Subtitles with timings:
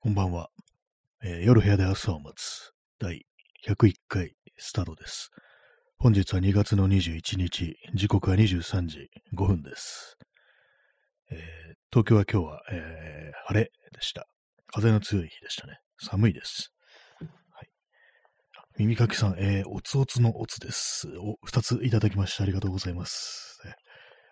[0.00, 0.48] こんばんは、
[1.24, 3.26] えー夜部屋で朝を待つ第
[3.66, 5.30] 101回スタートです。
[5.98, 10.16] 本日は2月の21日、時刻は23時5分です。
[11.32, 11.38] えー
[11.90, 14.28] 東京は今日は、えー晴れでした。
[14.68, 15.80] 風の強い日でしたね。
[16.00, 16.72] 寒いです。
[17.50, 17.68] はい、
[18.78, 21.08] 耳かきさん、えーおつおつのおつです。
[21.18, 23.60] お、二ついただきましてありがとうございます。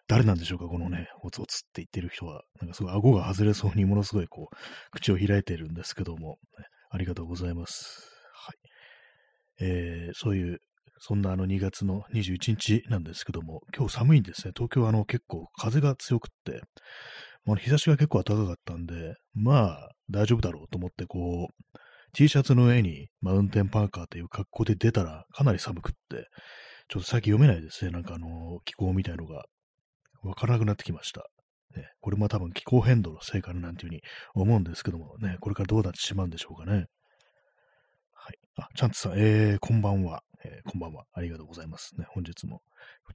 [0.09, 2.43] 誰なんでしょうかこのね、おつおつって言ってる人は。
[2.61, 4.57] なんかすごい顎が外れそうにものすごいこう、
[4.93, 8.09] 口を開いてるんですけども、ねありがとうございます。
[8.33, 8.57] はい。
[9.61, 10.61] えーそういう、
[10.99, 14.53] そんなあの2月の21日なんですけども、今日寒いんですね。
[14.55, 16.63] 東京はあの結構風が強くって、
[17.45, 21.79] まあ、日差しが結構暖かかったんで、まあ大丈夫だろうと思ってこう、
[22.13, 26.29] T シャツの上にマウンテンパーカーという格好で出たらかなり寒くって、
[26.89, 27.91] ちょっと最近読めないですね。
[27.91, 29.45] なんかあの、気候みたいのが。
[30.27, 31.27] わからなくなってきました。
[31.77, 34.03] ね、これも多分気候変動のせいかななんていうふうに
[34.35, 36.87] 思うんですけどもね、これからどうなってしまうんでしょうかね。
[38.13, 38.39] はい。
[38.57, 40.23] あ、チャンツさん、えー、こんばんは。
[40.45, 41.05] えーこんばんは。
[41.13, 42.07] ありがとうございますね。
[42.09, 42.61] 本日も。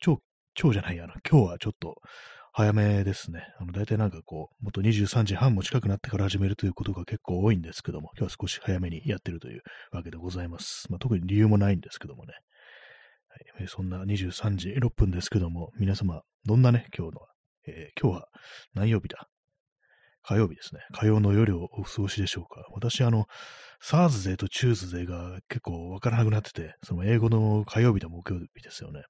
[0.03, 0.21] 今日、
[0.59, 1.95] 今日じゃない、あの、今日はちょっと
[2.53, 3.47] 早めですね。
[3.59, 10.86] あの、大体なんかこう、もっと23時半も近くなってから始めるということが結構多いんですけども、今日は少し早めにやってるというわけでございます。
[10.89, 12.33] まあ、特に理由もないんですけどもね。
[13.67, 17.21] そんな23時6分ですけども、皆様、どんなね、今日の、
[17.67, 18.27] えー今日は
[18.73, 19.27] 何曜日だ？
[20.23, 20.81] 火曜日ですね。
[20.93, 22.65] 火曜の夜をお過ごしでしょうか？
[22.71, 23.25] 私、あの、
[23.80, 29.03] Thursday と Tuesday が結構わからなくなってて、その英語の火曜日と木曜日ですよね。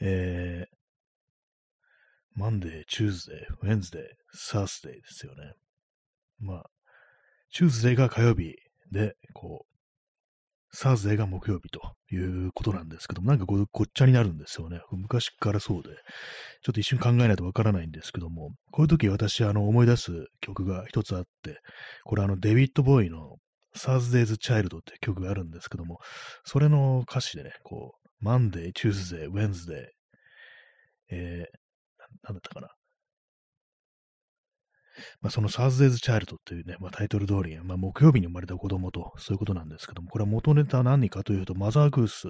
[0.00, 5.52] えー、 Monday、Tuesday、Wednesday、Thursday ですよね。
[6.38, 6.64] まあ、
[7.50, 8.54] Tuesday が火曜日
[8.92, 9.69] で、こう、
[10.72, 11.80] サーズデーが木曜日と
[12.12, 14.80] いうことなんですけども、なんかごっちゃになるんですよね。
[14.92, 15.90] 昔からそうで、
[16.62, 21.58] ちょっと一瞬考えないとわからないんですけども、こういう時私、あの、思い出す曲が一つあって、
[22.04, 23.36] これあの、デビッド・ボーイの
[23.76, 25.98] Thursday's Child って曲があるんですけども、
[26.44, 29.86] それの歌詞でね、こう、Monday, Tuesday, Wednesday、
[31.10, 31.60] えー、
[32.22, 32.68] なんだったかな。
[35.20, 42.28] まあ、その Thursday's Child っていうね、まあ、タイトル通り、まあ、木曜日に生まれた子供と、そういうことなんですけども、これは元ネタは何かというと、マザーグース、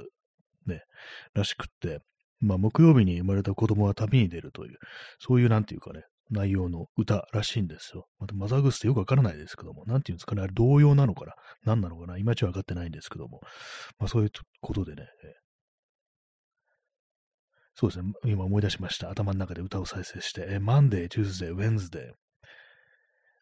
[0.66, 0.82] ね、
[1.34, 2.00] らしくって、
[2.41, 4.78] まあ、木曜日に生まれた子供は旅に出るという、
[5.19, 8.06] そういうなんていうかね、内容の歌らしいんですよ。
[8.19, 13.41] またマザーグースってよくわからないですけども、なんていうんですかね、あれ童謡なのかな何なのかないまいちわかってないんですけども、
[13.98, 15.08] まあそういうことでね、
[17.75, 19.10] そうですね、今思い出しました。
[19.10, 22.12] 頭の中で歌を再生して、えー、Monday, Tuesday, Wednesday,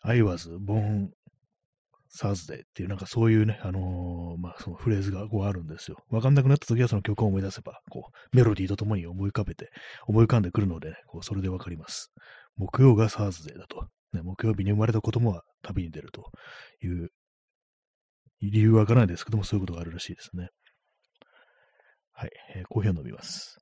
[0.03, 1.11] I was born
[2.11, 5.99] Thursday っていうなんかそういうね、あのーまあそのフレーズがこうあるんですよ。
[6.11, 9.71] わかんなくなった時はその曲を思い出せば、こう、メロディーとともに思い浮かべて、
[10.07, 12.13] 思い浮かんでくるので、ね、こう、それでわかります。
[12.57, 13.89] 木曜がサーズデーだと。
[14.13, 16.31] ね、木曜日に生まれた子供は旅に出ると
[16.83, 17.11] いう、
[18.41, 20.49] 理由はわからないですけども、そういうことがあるらしいですね。
[22.13, 23.59] はい、えーコーヒーを飲みます。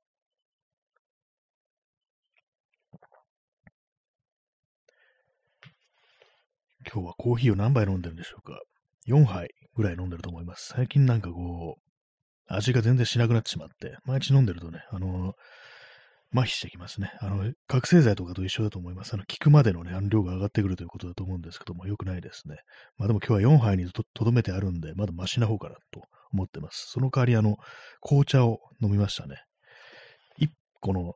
[6.91, 8.59] 今日はコーヒーを何杯飲んでるんでしょうか
[9.07, 10.73] ?4 杯ぐらい飲んでると思います。
[10.75, 11.81] 最近なんかこう、
[12.47, 15.33] 味が全然しなくなってしまって、毎日飲んでるとね、あの
[16.33, 17.11] 麻痺してきますね。
[17.21, 19.13] あの、覚醒剤とかと一緒だと思います。
[19.13, 22.57] あの、効くまでのね、量が上がってくるということだと思うんですけども、良くないですね。
[22.97, 26.01] まあでも今日は4杯にとどめてあるんで、まだマシな方かなと
[26.33, 26.89] 思ってます。
[26.91, 27.57] その代わり、あの、
[28.01, 29.37] 紅茶を飲みましたね。
[30.41, 30.49] 1
[30.81, 31.13] 個の、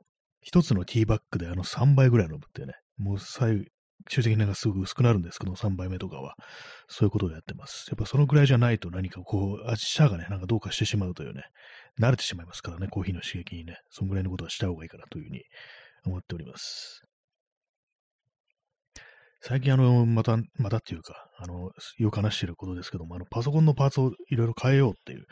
[0.50, 3.66] 1つのティーバッグであの3杯ぐらい飲むってね、もう最、
[4.09, 6.35] 終的になんかすぐ薄くなるんですけど、3杯目とかは。
[6.88, 7.88] そういうことをやってます。
[7.89, 11.44] やっぱそのぐらいじゃないと何かこう、味舌がね、なんかどうかしてしまうというね、
[12.00, 15.44] 慣れてしまいますからね、コーヒーの刺激にね、そのぐらいのことはした方がいいかなというふうに
[16.06, 17.01] 思っております。
[19.44, 25.25] 最近あの、また、またっていうか、あの、よく話していることですけども、あの、パソコンのパーツをいろいろ変えようっていう、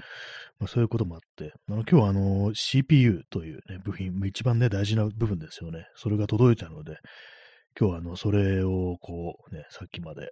[0.58, 5.86] まあ、そういうこともあって、あの、今日はあの、CPU というね、部品、一番ね、大事な部分ですよね。
[5.96, 6.98] それが届いたので、
[7.78, 10.32] 今日はあの、それをこうね、さっきまで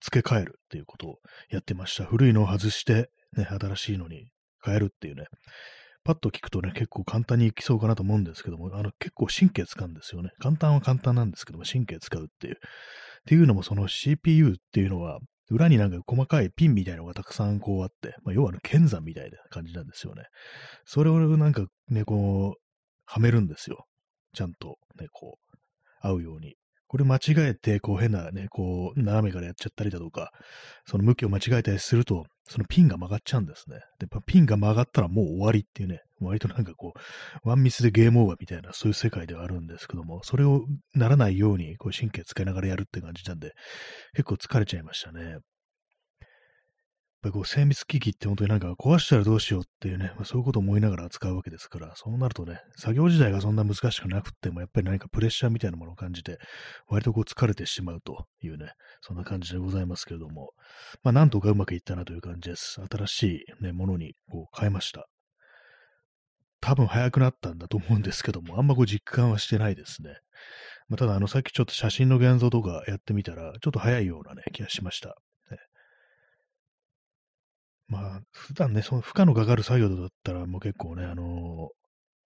[0.00, 1.18] 付け替えるっていうことを
[1.50, 2.04] やってました。
[2.04, 4.30] 古いのを外して、ね、新しいのに
[4.64, 5.26] 変えるっていうね、
[6.02, 10.30] パッと聞くとね、結構簡単にいきそうかなと思うんですけども、あの、結構神経使うんですよね。
[10.40, 12.54] 簡単は簡単なんですけども、神経使うっていう。
[12.54, 12.58] っ
[13.26, 15.18] ていうのも、その CPU っていうのは、
[15.50, 20.22] 裏になんか細かいピンみたいなのがたくさんこうあって、まあ、要はあの剣山みたいな感じなんですよね。
[20.84, 22.60] それをなんかね、こう、
[23.04, 23.84] はめるんですよ。
[24.32, 25.49] ちゃんとね、こう、
[26.00, 26.56] 合うように。
[26.90, 30.32] これ間違えて、こう変なね、こう、斜めからやっちゃったりだとか、
[30.84, 33.78] その向きを間違えたりすると、そのピンが曲がっちゃうんですね。
[34.00, 36.94] で、ピンが曲がったらもう終わりっていうね、割となんかこ
[37.44, 40.64] う、ワンミスでゲームオーバーみたいな、そういう世界ではあるんですけども、それを
[40.96, 43.52] ならないように、こう神経使いながらやるって感じなんで、
[44.14, 45.36] 結構疲れちゃいましたね。
[47.22, 56.38] ぱりこう精密機器って本当になんか壊したらどうしようっていうね、まあ、そういうことを思いながら扱うわけですから、そうなるとね、作業自体がそんな難しくなくても、やっぱり何かプレッシャーみたいなものを感じて、
[56.88, 60.52] 割とこう疲れてしまうというね、そんな感じでございますけれども、
[61.02, 62.80] まあなんとかうまくいったなという感じです。
[62.90, 63.22] 新し
[63.60, 65.06] い、ね、ものにこう変えました。
[66.62, 70.10] 多分早くなったんだと思うんですけども、あんまこう実感はしてないですね。
[70.88, 75.16] まあ、ただ、あの、さっきちょっと写真の現像とかやってみたら、ちょっと早いようなね、気がしました。
[77.90, 81.70] まあ、普段ね、その負荷のかかる作業だったら、もう結構ね、あの、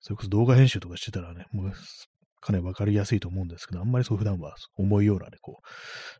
[0.00, 1.72] それこそ動画編集とかしてたらね、もう
[2.40, 5.58] かなりわかりやすいと思うんですけど、あんまりそう普段は重いようなね、こ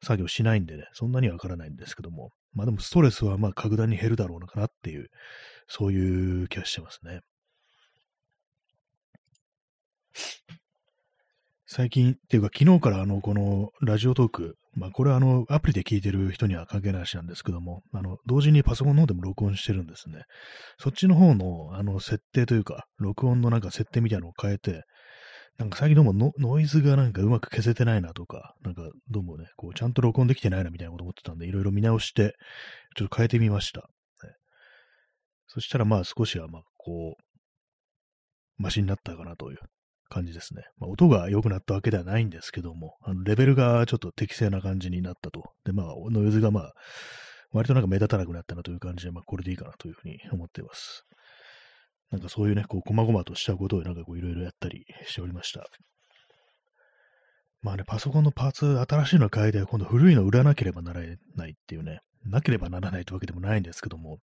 [0.03, 5.09] う、作業しないんでね、そんなにはわからないんですけども、まあでもストレスはまあ格段に減るだろうなかなっていう、
[5.69, 7.21] そういう気がしてますね。
[11.67, 20.23] 最近、っていうか昨日からあの、このラジオトーク、まあこれはあの、アプリで聞いてる人には関係ない話なんですけども、あの、同時にパソコンの方でも録音してるんですね。
[20.79, 24.85] そっちの方の、あの、設定というか、録音のなんか設定みたいなのを変えて、
[25.59, 32.35] なんか最近どうもノイズがなんかうまく消せてないなとか、なんかどうもね、こうちゃんと録音できてないなみたいなこと思ってたんで、いろいろ見直して、
[32.97, 33.81] ちょっと変えてみました。
[33.81, 33.87] ね、
[35.49, 39.59] そしたらまあ少しはまあこう、マシになったかなという
[40.11, 40.65] 感じですね。
[40.79, 45.53] まあ、音が良くなったわけではないんですけども、あのレベルがちょっと適正な感じになったと。
[45.65, 46.75] で、まあ、ノイズがまあ、
[47.53, 51.05] 割となんか目立たなくなったなという感じで、まあ、これでいいかなというふうに思っています。
[52.11, 55.67] なんかそういうね、こう、細々としたことをなんかこう、いろいろやったりしておりました。
[57.63, 61.03] まあね、パソコンのパーツ、新しいの変えて、今度古いの売らなければなら
[61.37, 64.19] ないっていうね、なければならないってわけでもないんですけども、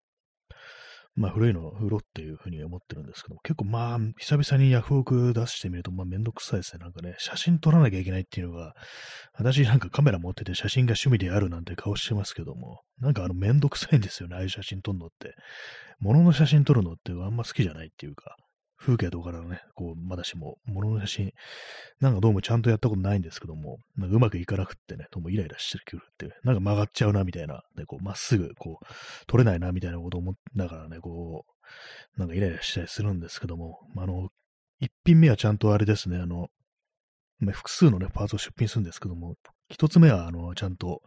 [1.18, 6.80] まあ古いの売ろうっていうふうに思ってるんですけども、結構まあ久々にヤフオク出してみるとまあめんどくさいですね。
[6.80, 8.74] なんかね、写真撮らなきゃいけないっていうのが、
[9.34, 15.34] 私なんかカメラ持ってて写真が趣味であるなんて顔してますけども、なんかあのめんどくさいんですよね、ああいう写真撮るのって。
[16.00, 18.36] 物の写真撮るのってあんま好きじゃないっていうか、
[18.78, 21.34] 風景とかからね、こう、まだしも、物の写真、
[22.00, 28.86] なんかどうもちゃんとやったことないんですけども、なんかうまくいかなくってね、どうもイライラしてくるって、なんか曲がっちゃうな、みたいな、ね、こう、まっすぐ、こう、
[29.26, 31.46] 撮れないな、みたいなこと思いながらね、こ
[32.16, 34.30] う、なんかイライラしたりするんですけども、あの、
[34.80, 36.50] 一品目はちゃんとあれですね、あの、
[37.52, 39.36] 複数のね、パーツを出品するんですけども、
[39.70, 41.02] 一つ目は、あの、ちゃんと、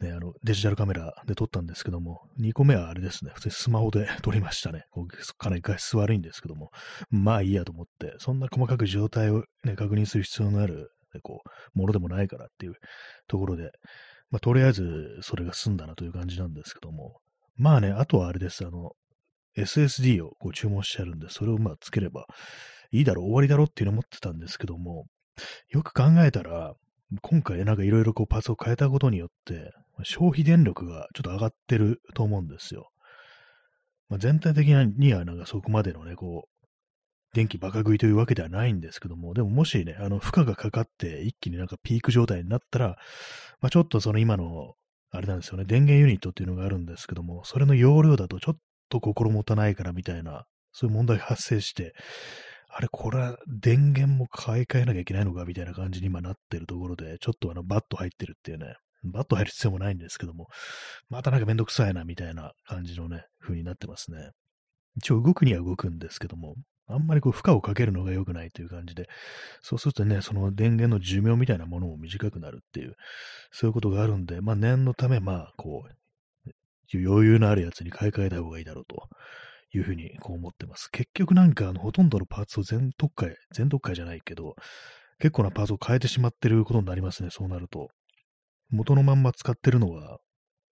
[0.00, 4.84] ね、あの、デジタルカメラで撮ったんですけども、2個目はあれですね、普通にスマホで撮りましたね。
[4.90, 6.70] こうかなり画質悪いんですけども、
[7.10, 10.90] まあいいやと思って、そんな細かく状態をね、確認する必要のある、
[11.22, 12.74] こう、ものでもないからっていう
[13.28, 13.70] ところで、
[14.30, 17.20] まあとりあえずそれが済んだなという感じなんですけども、
[17.56, 18.92] まあね、あとはあれです、あの、
[19.56, 22.26] SSD をこう注文してあるんで、それをまあつければ
[22.90, 25.06] いいだろう、終わりだろうっていうのを思ってたんですけども、
[25.68, 26.74] よく考えたら、
[27.22, 29.72] 今回なんかいろいろこうパーツを変えたことによって、
[30.04, 32.90] 消費電力がちょっと上がってると思うんですよ。
[34.08, 36.60] まあ、全体的にはなんかそこまでのね、こう、
[37.32, 42.96] 電気バカ食いというわけではないんですけども、でももしね、あの、負荷がかかって一気になんかピーク状態になったら、
[43.60, 44.74] まあ、ちょっとその今の、
[45.12, 48.56] あれなんですよね、電源ユニットっていうのがあるんですけども、それの容量だとちょっ
[48.88, 51.94] と心もたないからみたいな、そういう問題発生して、
[52.72, 58.74] あれ、これは電源も買い替えなきゃいけないのかみたいな感じに今なってるところで、ちょっとあの、バット入ってるっていうね、
[59.04, 60.48] バット入る必要もないんですけども、
[61.08, 64.30] またなんかめんどくさいなみたいな感じのね、風になってますね。
[64.96, 66.54] 一応動くには動くんですけども、
[66.86, 69.08] あんまりこう負荷をかけるのが良くないという感じで、
[69.62, 72.94] そうするとね、その電源の寿命みたいなものも短くなるっていう、
[73.52, 76.50] そういうことがあるんで、まあ念のため、まあこう、
[76.92, 79.08] 余裕のあるやつに買い替えた方がいいだろうと
[79.72, 80.90] いうふうにこう思ってます。
[80.90, 84.56] 結局なんかあのほとんどのパーツを全特化、全特化じゃないけど、
[85.20, 87.90] 結構なパーツを変えてしまってることになりますね、そうなると。
[88.70, 90.18] 元のまんま使ってるのは、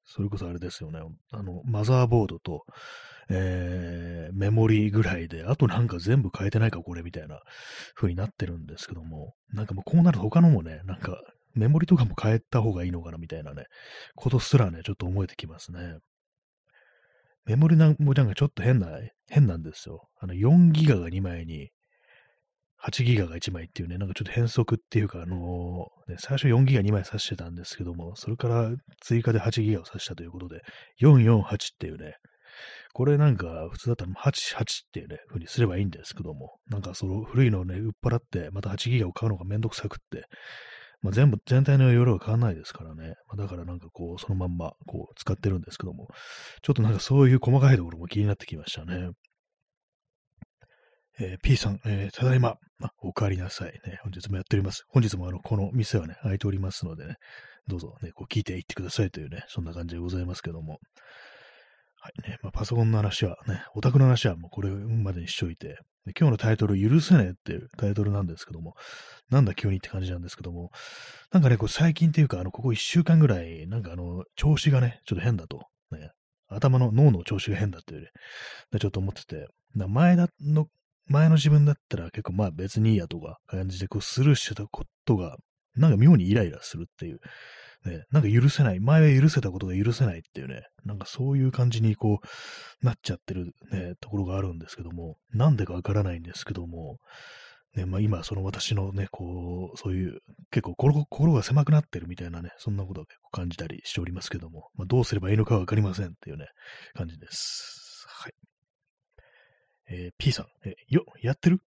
[0.04, 1.00] それこそあれですよね。
[1.32, 2.64] あの、マザーボードと、
[3.28, 7.40] えー、メモリーぐらいで、あとなんか全部変えてないか、これみたいな
[7.94, 11.20] 風になってるんですけども、なんかもうこうなると他のもね、なんか
[11.54, 13.64] メモリとかも変えた方がいいのかなみたいなね、
[14.14, 15.98] ことすらね、ちょっと思えてきますね。
[17.46, 18.88] メモリなんもなんかちょっと変な、
[19.28, 20.08] 変なんですよ。
[20.20, 21.70] あの、4ギガが2枚に、
[22.84, 30.62] 8ギガが1枚っていうね、なんかちょっと変則っていうか、あのー、ね、最初4ギガ2枚挿してたんですけども、それから追加で8ギガを挿したということで、
[31.00, 31.46] 448っ
[31.78, 32.16] ていうね、
[32.92, 40.26] これなんか普通だったら88っていうね、風にすればいいんですけども、なんかその古いのをね、売っ払って、また8ギガを買うのがめんどくさくって、
[41.02, 43.14] まあ、全部、全体の容量が変わらないですからね。
[43.28, 46.08] ま、だからなんかこう、そのまんま、こう、使ってるんですけども、
[46.62, 49.10] ちょっとなんかそういう細かいところも気になってきましたね。
[51.18, 54.00] えー、P さん、えー、ただいま、あ、お帰りなさいね。
[54.02, 54.84] 本日もやっております。
[54.88, 57.16] 本日もあの、この店はね、開いておりますのでね、
[57.66, 60.78] どうぞね、こう聞いていってくださいというね、そんな感じでございますけども。
[62.00, 62.38] はいね。
[62.42, 68.74] まあ、パソコンの話はね、オタクの話はもうこれまでにしといて、で今日のタイトル、許せねえっていうタイトルなんですけども、
[69.30, 70.70] なんだ急にって感じなんですけども、
[71.32, 76.10] なんかね、こう最近っていうか、あの、ここ1週間ぐらい、なんかあの、調子がね、ちょっと変だと、ね、
[76.48, 78.08] 頭の脳の調子が変だっていうね、
[78.78, 80.68] ちょっと思ってて、前だの、
[81.06, 85.36] 前の自分だったら結構まあ別にいいやとか感じでこうスルーしてたことが、
[85.76, 87.20] なんか妙にイライラするっていう、
[87.84, 96.98] ね、なんか許せない、前は許せたことが許せないっていうね、なんかそういう感じにこう、なっちゃってるね、ところがあるんですけども、なんでかわからないんですけども、
[97.76, 100.20] ね、まあ今、その私のね、こう、そういう、
[100.50, 106.46] 結構心が狭くなってるみたいなね、そんなことを結構感じたりしておりますけども、まあどうすればいいのかわかりませんっていうね、
[106.94, 107.85] 感じです。
[109.88, 111.60] えー、P さん、えよ、やってる？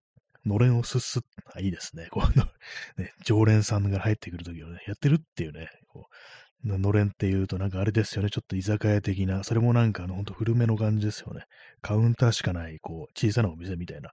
[0.46, 1.22] のれんをすっすっ、
[1.54, 2.08] あ、いいですね。
[2.10, 2.30] こう、
[3.02, 6.16] ね、常連さんが入ってくるときをね、やってるっていうね、こう、
[6.64, 11.44] のれんっていうとなんかあれですよね、ちょっと居酒屋的な、それもなんかあの、ほんと古めの感じですよね。
[11.82, 14.12] カウンターしかない、こう、小さなお店みたいな、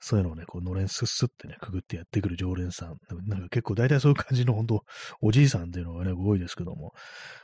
[0.00, 2.98] そういうのをね、こう、のれんすっすってね、くぐってやってくる常連さん。
[3.26, 4.84] なんか結構大体そういう感じの、本当
[5.20, 6.92] おじいさんっていうのがね、多いですけども、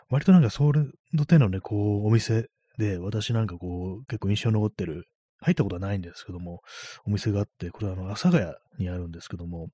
[0.08, 2.48] 割となんかそれの手のね、こう、お店
[2.78, 5.06] で、私なんかこう、結構印象に残ってる
[5.40, 6.60] 入ったことはないんですけども、
[7.06, 9.68] お店があって、これはあの、阿佐ヶ谷にあるんですけども、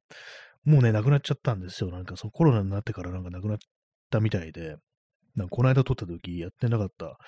[0.65, 1.91] もうね、なくなっちゃったんですよ。
[1.91, 3.59] なんかそのコロナになってからなんかなくなっ
[4.11, 4.77] たみたいで、
[5.37, 7.19] なんかこの間撮った時やってなかった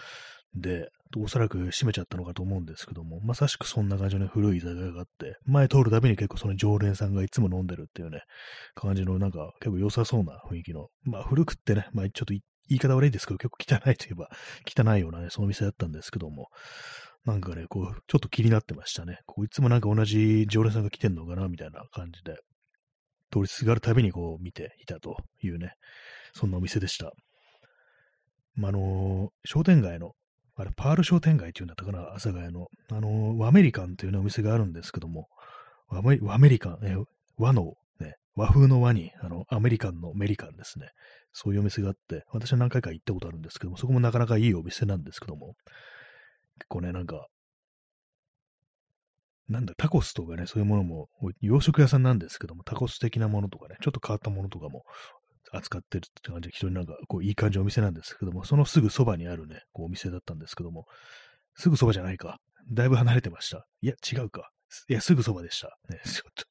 [0.54, 8.23] で、おそらく閉めちゃったのかと思うんですけども、まさしくそんな感じのね古い居酒屋があって、前通るたびに結構その常連さんがいつも飲んでるっていうね、
[8.75, 14.28] 感じのなんか結構良さそうな雰囲気の、まあ古くってね、まあちょっと言い方悪いですけど、結構汚いといえば
[14.66, 16.49] 汚いようなね、そのお店だったんですけども、
[17.28, 19.18] なんかね、こう、ちょっと気になってましたね。
[19.26, 22.38] こういつもなんか同じ常連さんが来てんのかな、みたいな感じで、
[23.30, 25.75] 通りすがるたびにこう見ていたというね、
[26.32, 27.12] そんなお店でした。
[28.54, 30.12] まあ、あのー、商店街の、
[30.56, 35.28] あれ、パール商店街っていうんだったかな、阿佐ヶ谷の、あのー、ワメリカンっていうね、お店があるんですけども、
[35.88, 36.97] ワメワメリカン、ね、
[37.37, 40.88] 和の、ね、和風の和に、あの、アメリカンのメリカンですね。
[41.32, 45.56] そういうお店があって、私は何回か行ったことあるんですけども、そこもなかなかいいお店なんですけども、
[46.58, 47.26] 結構ね、なんか、
[49.48, 51.08] なんだ、タコスとかね、そういうものも、
[51.40, 54.84] 洋食屋さんなんですけども、タコス的なものとかね、ちょっと変わったものとかも
[55.52, 60.84] 扱ってるって感じで、非常になんか、こう、いい感じのお店なんですけども、そのすぐそばにあるね、こう、お店だったんですけども、
[61.54, 62.38] すぐそばじゃないか。
[62.70, 63.66] だいぶ離れてました。
[63.80, 64.50] いや、違うか。
[64.88, 65.78] いや、すぐそばでした。
[65.88, 66.44] ね、 ちょっと、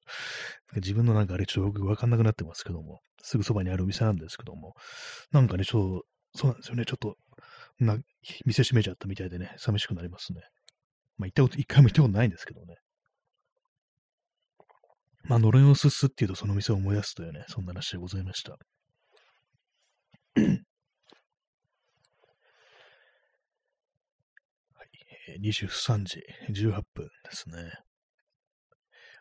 [0.80, 4.74] 自分のなんかあれ、ちょっとよくわかんなくなってますけども、すぐそばにあるお店なんですけども、
[5.32, 7.16] なんかね、ちょっと、そうなんですよね、ちょっと、
[7.80, 7.98] な、
[8.46, 10.42] 店閉めちゃったみたいでね、寂しくなりますね。
[11.18, 12.76] まあ、行ったこと、一回も行ったことないんですけどね。
[15.24, 18.52] まあ、のれんをすすっていうとその店を思い出すというね、そんな話でございました。
[18.54, 18.58] は
[25.36, 27.87] い、23時18分ですね。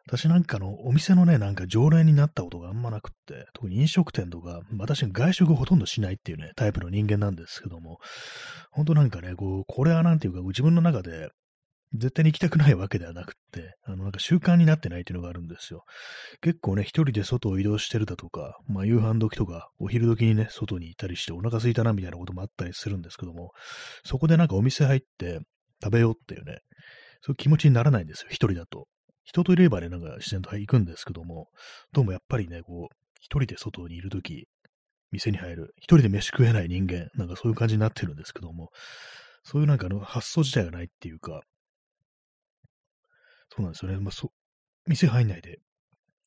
[0.08, 7.98] 私なんかのお店のね、なんか常連になったことがあんまなくって、特に飲食店とか、私外食ほとんどしないっていうね、タイプの人間なんですけども、
[8.70, 11.30] 本当なんかね、こう、これはなんていうか、自分の中で、
[11.94, 15.84] 絶対に行きたくないわけではなくって、あの、なんか習慣になってないっていうのがあるんですよ。
[16.40, 23.52] 結構ね、一人で外を移動してるだとか、まあ夕飯時とか、お昼時にね、外にいたりしてお腹空いたなみたいなこともあったりするんですけども、
[24.04, 25.40] そこでなんかお店入って
[25.82, 26.58] 食べようっていうね、
[27.22, 28.86] そういう気持ちにならないんですよ、一人だと。
[29.26, 31.48] 人といればね、なんか自然と行くんですけども、
[31.92, 34.46] どうもやっぱりね、こう、一人で外にいるとき、
[35.10, 38.70] 店に入る、一人で飯食えない人間、なんかそういう感じになってるんですけども、
[39.42, 41.42] そういうなんかの発想自体がないっていうか、
[43.50, 43.98] そうなんですよね。
[43.98, 44.30] まあ、そ、
[44.86, 45.58] 店入んないで、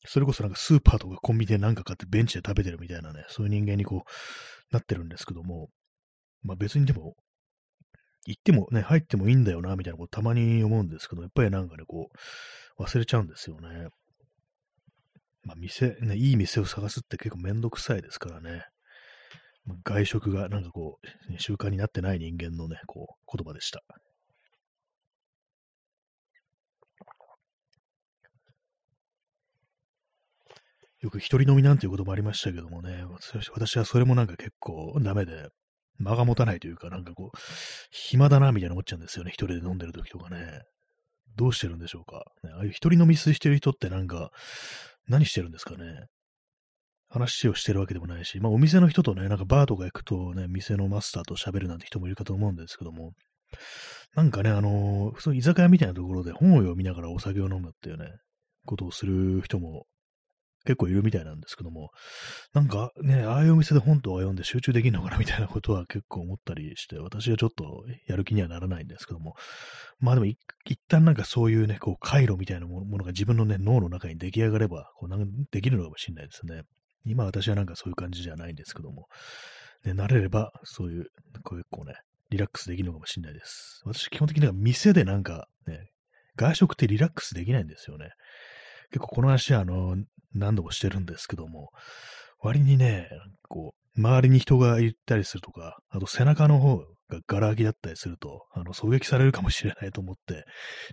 [0.06, 5.70] それこそなんかスーパーとかコンビニで何か買ってベンチで食べてるみたいなね、そういう人間にこう、なってるんですけども、
[6.42, 7.14] まあ別にでも、
[8.26, 12.16] 行ってもね、入ってもいいんだよな、みたいなことたまに思うんですけど、やっぱりなんかね、こう、
[12.80, 13.88] 忘れちゃうんですよね。
[15.44, 18.64] まあ、店、ね、いい店を探すって結構めんどくさいですからね。
[19.64, 23.82] まあ、外食がなんかこう、習慣になってない人間のね、こう、言葉でした。
[31.00, 33.04] よく一人飲みなんていうこともありましたけどもね、
[33.54, 35.48] 私はそれもなんか結構ダメで、
[35.98, 37.38] 間が持たないというか、なんかこう、
[37.90, 39.30] 暇だなみたいな思っちゃうんですよね。
[39.30, 40.62] 一人で飲んでる時とかね。
[41.36, 42.24] どうしてるんでしょうか？
[42.42, 44.30] ね、ああいう一人飲みしてる人ってなんか、
[45.08, 46.06] 何してるんですかね？
[47.08, 53.12] 話をしてるわけでもないし、まあお店の人とね、なんかバーとか行くとね、店のマスターと喋るなんて人もいるかと思うんですけども、
[54.14, 58.12] なんかね、あのー、普通居酒屋みたいなところで本を読みながらお酒を飲むっていうね、
[58.64, 59.86] ことをする人も
[60.66, 61.90] 結構いるみたいなんですけども、
[62.52, 69.34] なんかね、ああいうお店で本とか読んで集中できるのかなみたいなことは結構思ったりして、私はちょっとやる気にはならないんですけども、
[69.98, 70.38] まあでも一
[70.88, 76.62] 旦なんかそういうね、こう回路みたいなものが自分のね、脳の中に出来上がれば、こうなんできるのかもしれないですね。
[77.06, 79.06] 今私はなんかそういう感じじゃないんですけども、
[79.84, 81.06] ね、慣れればそういう、
[81.42, 81.94] こう結構ね、
[82.30, 83.80] リラックスできるのかもしれないです。
[83.84, 85.90] 私基本的には店でなんかね、
[86.36, 88.10] 外食ってリラックスできないんですよね。
[88.90, 89.96] 結構この話はあの、
[90.34, 91.70] 何度もしてるんですけども、
[92.40, 93.08] 割にね、
[93.48, 96.84] こう、周りに人がいたりするとか、あと背中の方が
[97.26, 100.44] ガラ空きだったりすると、あの、狙撃されるかもしれないと思って、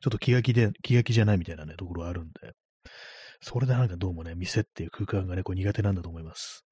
[0.02, 2.54] ちょっと気が気で、気が気じゃないみたいなね、ところあるんで、
[3.42, 6.67] それでなんかどうもね、店っていう空間がね、こう苦手なんだと思います。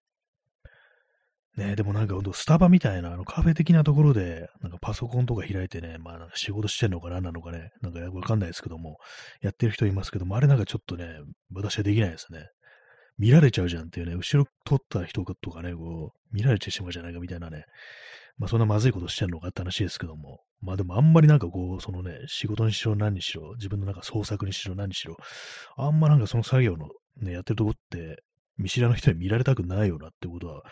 [1.58, 8.98] ねでもなんかほんとスタバみたいなあのカフェ的なところで、なんかパソコンとか開いてね、まあなんか仕事してんのか何なのかね、なんかよくわかんないですけども、
[9.42, 11.08] やってる人いますけども、あれなんかちょっとね、
[11.54, 12.48] 私はできないですね。
[13.18, 17.64] 見られちゃうじゃんっていうね、後ろ撮った人とかね、こう、見られてしまうじゃないかみたいなね、
[18.38, 25.16] まあそんなまずいことしてんのかって話ですけども、まあでもあんまりなんかこう、そのね、仕事にしろ何にしろ、自分のなんか創作にしろ何にしろ、
[25.78, 26.90] あんまなんかその作業の
[27.22, 28.22] ね、やってるとこって、
[28.58, 30.64] 見知らぬ人に見られたくないよなってことは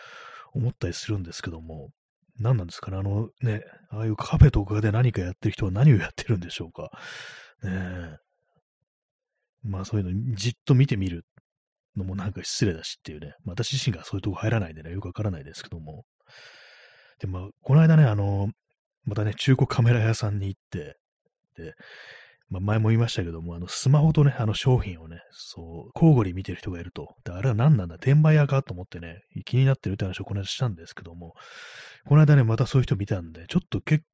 [0.54, 1.90] 思ったりするんですけども、
[2.38, 6.90] 何なんですかね、あのね、ああいうカフェとかで何かやってる人は何をやってるんでしょうか。
[7.62, 8.16] ねえ。
[9.62, 11.24] まあそういうのじっと見てみる
[11.96, 16.04] のもなんか失礼だしっていうね、私自身がそういうとこ入らないんでね、よくわからないですけども。
[17.20, 18.50] で、まあ、この間ね、あの、
[19.04, 20.96] またね、中古カメラ屋さんに行って、
[21.56, 21.74] で、
[22.50, 27.14] まあ、前も言いましたけども、あの、スマホとね、あの商品をね、そう、交互に見てる人がいると。
[27.24, 27.96] で、あれは何なんだ？
[27.96, 31.34] 転売屋かと思ってね、気になってるって話をこの間したんですけども、
[32.06, 34.04] この間ね、またそういう人見たんで、ちょっと結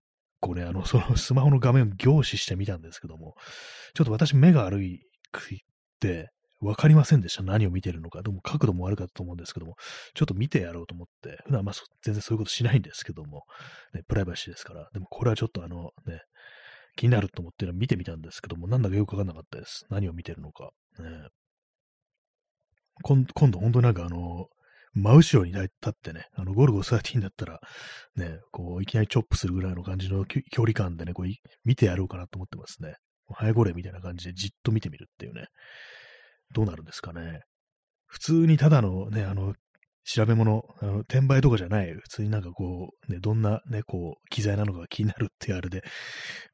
[0.40, 3.34] 構ね、あの、そのスマホの画面を凝視してみたんですけども、
[3.94, 5.00] ちょっと私目が悪い
[5.32, 5.60] くいっ
[6.00, 6.30] て、
[6.62, 7.42] わかりませんでした。
[7.42, 8.20] 何を見てるのか。
[8.20, 9.76] でも角度も悪かったと思うんですけども、
[10.12, 13.44] ちょっと見てやろうと思って、普段まあ全然そういうことしないんですけども、
[13.94, 14.90] ね、プライバシーですから。
[14.92, 16.20] でもこれはちょっとあのね、
[17.00, 19.86] 気になると思って見てみたんですけども、なんだかよくわかんなかったです。
[19.89, 20.69] 何を見てるのか。
[20.99, 21.28] ね、
[23.02, 24.49] 今度、本当なんかあの、
[24.93, 27.58] 真後ろに立ってね、あの、ゴルゴ13だったら、
[28.17, 31.26] ね、こう、いきなりチョップするぐらいの感じの距離感でね、こう、
[31.65, 32.97] 見てやろうかなと思ってますね。
[33.32, 35.47] 早ごれみたいな感じでじっと見てみるっていうね。
[36.52, 37.41] どうなるんですかね。
[38.04, 39.54] 普通にただのね、あの、
[40.04, 45.82] 調べ物、あの転売とかじゃない、普通になんかこう、ね、どんなね、こう、機材なのか気になるってあれで、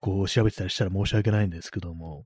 [0.00, 2.24] こう、調べてたりしたら申し訳ないんですけども、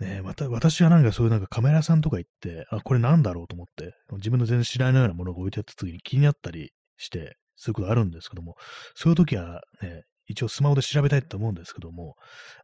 [0.00, 8.54] ねまた、私はなんかそういうなんかカメラさんとか行って、あ、これなんだろうと思って、自分の全然知らないようなものが置いてあった時に気になったりして、そういうことあるんですけども、
[8.94, 12.14] そういう時はね、一応スマホで調べたいと思うんですけども、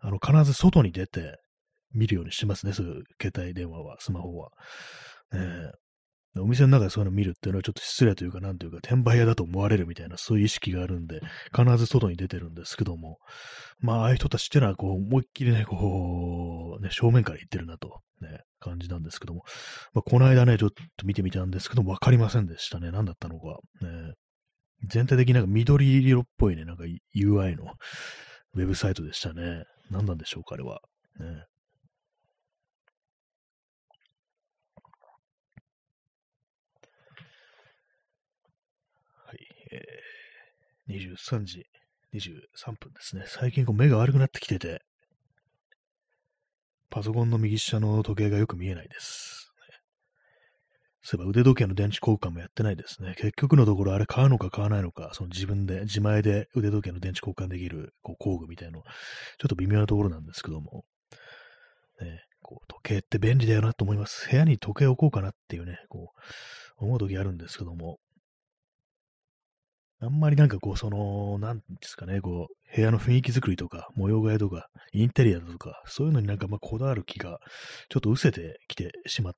[0.00, 1.38] あの、必ず外に出て
[1.92, 4.50] 見るようにしてますね、そういう携帯電話は、スマホは。
[5.32, 5.72] ね。
[6.36, 11.20] お店の中でそういうの見るっていうのはちょっと失礼というか、なんというか、転売屋だと思われるみたいな、そういう意識があるんで、
[11.56, 13.18] 必ず外に出てるんですけども、
[13.78, 19.44] まあ、ああいう人たちっていうのは、こう、思いっきりね、こう、ね、正面から言ってるなと、ね、感じなんですけども、
[19.92, 22.90] まあ、この間ね、ちょっと見てみたんですけども、わかりませんでしたね。
[22.90, 23.58] 何だったのか。
[23.80, 24.14] ね、
[24.88, 27.64] 全体的になんか緑色っぽいね、なんか UI の
[28.54, 29.64] ウェブサイトでしたね。
[29.90, 30.80] 何なんでしょうか、あれは。
[31.20, 31.44] ね
[40.88, 41.66] 23時
[42.14, 43.24] 23分ですね。
[43.26, 44.82] 最近こう目が悪くなってきてて、
[46.90, 49.44] パソコンの右下の時計がよく見えないです。
[51.06, 53.14] そういえば腕時計の電池交換もやってないですね。
[53.18, 60.84] 結局のところあれ買うのか買わないのか、その自分で、自前で腕時計の電池交換できるこう工具みたいの、ちょっと微妙なところなんですけども、
[62.00, 64.30] ね、こう時計って便利だよなと思います。
[64.30, 66.12] 部屋に時計置こうかなっていうね、こ
[66.80, 67.98] う、思う時あるんですけども、
[70.04, 77.38] あんまりなんかこう、その、なんですかね、こう、部屋の雰囲気作りとか、模様替えとか、インテリアとか、そういうのになんかまあこだわる気が、
[77.88, 79.34] ちょっと失せてきてしまっ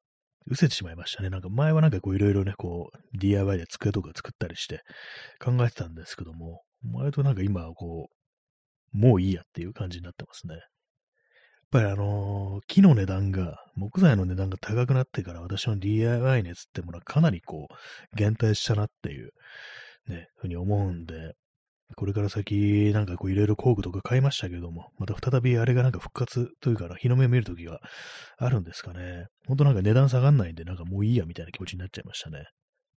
[0.48, 1.30] 失せてしまいましたね。
[1.30, 4.82] なんか前はなんかこういろいろね、こう DIY で机とか作ったりして
[5.40, 8.08] 考えてたんですけども、割となんか今はこ
[8.94, 10.54] う、もういいやっていう感じになってますね。
[10.54, 10.62] やっ
[11.70, 19.32] ぱりあのー、木の値段が、木材の値段が高くなってから私の DIY 熱ってものはかなりこう、減退したなっていう
[20.08, 21.34] ね、ふうに思うんで、
[21.94, 27.80] これから先、なんかこういろいろ工具とか買いましたけども、また再びあれがなんか復活というか、日の目を見るときが
[28.38, 29.26] あるんですかね。
[29.46, 32.44] ほんとなんか値段下がんないんで、なんかもういいやみたいな気持ちになっちゃいましたね。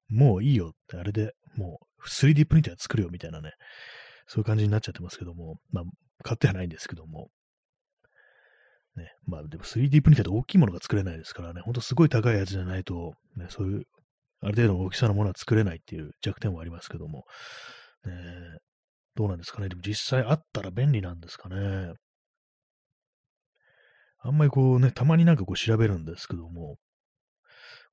[0.10, 3.52] もういいよってあれで、もう 3D プリンター作るよみたいなね、
[4.26, 5.84] そういう感じになっちゃってますけども、まあ、
[6.24, 7.30] 買ってはないんですけども。
[8.96, 13.84] ね、まあでも 3D プリンターって大きいものが作れないですからね、ほんとすごい高いやつじゃないと、ね、そういう、
[14.42, 17.26] ある程度の大きさのものは作れないっていう弱点はありますけども、
[18.06, 18.14] ね、
[19.16, 19.70] どうなんですかね。
[19.70, 21.94] でも実際あったら便利なんですかね。
[24.22, 26.78] あんまりこうね、たまになんかこう調べるんですけども、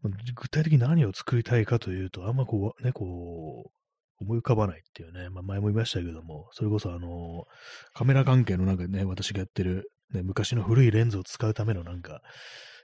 [0.03, 3.71] 具体的に何を作りたいかというと、あんまこう、ね、こう、
[4.19, 7.45] 思い浮かばないっていうね、まあ前も言いましたけども、それこそあの、
[7.93, 12.21] カメラ関係のなんかね、私がやってる、ね、昔の古いレンズを使うためのなんか、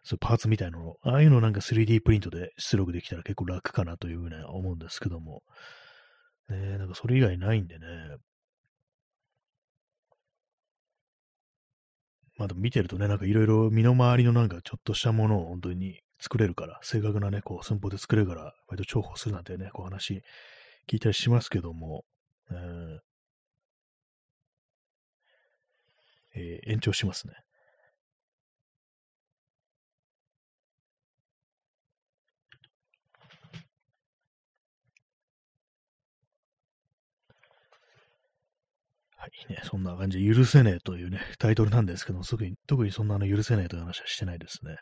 [0.04, 5.42] そうパーツみたいなの、ああいうのなんか 3D プリントで出力できたら結構楽かなというふうに思うんですけども、
[6.48, 7.86] ね、なんかそれ以外ないんでね、
[12.36, 20.22] まあでも見てるとね、なんかいろいろ身の回りのなんかちょっとしたものを本当に作れるから、正確なね、こう寸法で作れるから、割と重宝するなんてね、こう話
[20.88, 22.04] 聞いたりしますけども、
[22.50, 22.98] えー
[26.34, 27.34] えー、延長しますね。
[39.22, 44.74] はいね、そんな感じで許せねえというね、タイトルなんですけども、特に特にそんなあの許せねえという話はしてないですね。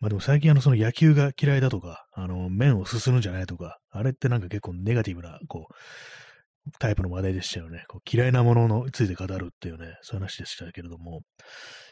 [0.00, 7.84] まあでも最近あのその野球が嫌いだとか、あの麺をすするんじゃないとか、あれってなんか結構ネガティブな、こう、タイプの話題でしたよね。
[7.88, 11.20] こう嫌いなものについて語るっていうね、そういう話でしたけれども、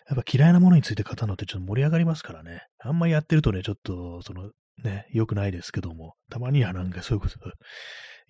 [0.09, 2.63] やっぱ嫌いなものについて語るのってちょっと盛り上がりますからね。
[2.79, 4.51] あんまやってるとね、ちょっと、その、
[4.83, 7.39] ね、良くないですけども、たまにはなんかそういうこと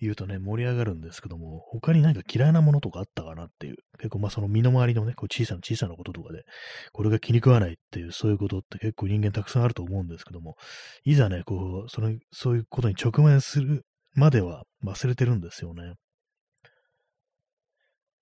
[0.03, 6.43] 言うとね、盛り上がるんですけども、他に何か嫌いなものとかあったかなっていう、結構まあその身の回りのね、こう小さな小さなこととかで、
[6.91, 10.55] これが気に食わないっていう、そういうことって結構人間たくさんあると思うんですけども、
[11.03, 13.85] いざね、こう、その、そういうことに直面する
[14.15, 15.93] までは忘れてるんですよね。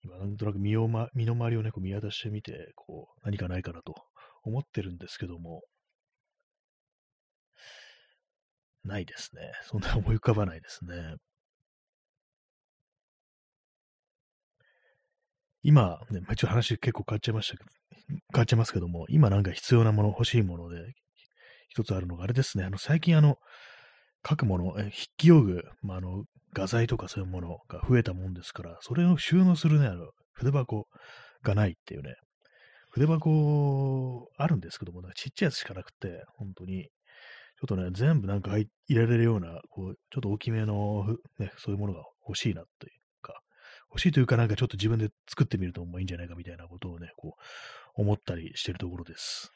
[0.04, 3.94] 今、なんとなく身を、ま、身の回りをね、こう見渡してみて、こう、何かないかなと
[4.42, 5.62] 思ってるんですけども、
[8.84, 9.52] ないですね。
[9.62, 11.16] そんな思い浮かばないですね。
[15.62, 17.70] 今、ね、一応話結構変わっちゃいましたけど、
[18.34, 20.78] 変わっちゃいますけども、今なんか必要なもの、欲しいもので、
[21.68, 23.36] 一つあるのが、あれですね、あの、最近あの、
[24.28, 30.86] 書くもの、筆記用具、まあ、あの、画材とかそういうものが増えたもんですから、それを収納するね、あの、筆箱
[31.42, 32.14] がないっていうね、
[32.90, 41.06] 筆箱あるんですけども、ちっちゃいやつしかなくて、本当に、ちょっとね、全部なんか入れられるような、こう、ちょっと大きめの、
[41.38, 43.01] ね、そういうものが欲しいなっていう。
[43.92, 49.52] 欲しいというかなんかちょっと自分で作ってみるともいいんじゃないかみたいなことをね、こう、思ったりしてるところです。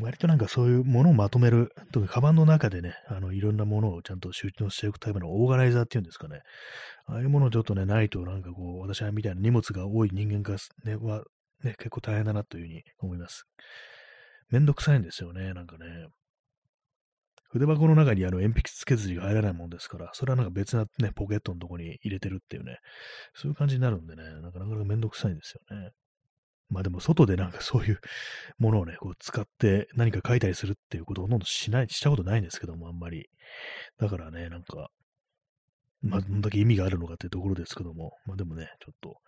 [0.00, 6.40] 割となんかそういうものをまとめる、特にカバンの中でね、あの、いろんなものをちゃんと集中していくタイプのオーガナイザーっていうんですかね。
[7.06, 11.24] ああいうものちょっとね、ないとなんかこう、私はみたいな荷物が多い人間がね、は、
[11.62, 13.44] ね、結構大変だなというふうに思います。
[14.48, 16.06] めんどくさいんですよね、なんかね。
[17.52, 22.78] 筆箱の中にあの鉛筆付け筋が入らないもんですから、それはなんか別なね、ポケットのとこに入れてるっていうね、
[23.34, 25.90] そういう感じになるんでね、なかなかめんどくさいんですよね。
[26.70, 28.00] まあでも外でなんかそういう
[28.58, 33.28] ものをね、こう使って何か書いたりするっていうことをほとんどしない、したことないんですけども、あんまり。
[33.98, 34.88] だからね、なんか、
[36.00, 39.18] まあどんだけ意味があるのかっていうところですけども、まあでもね、ちょっと、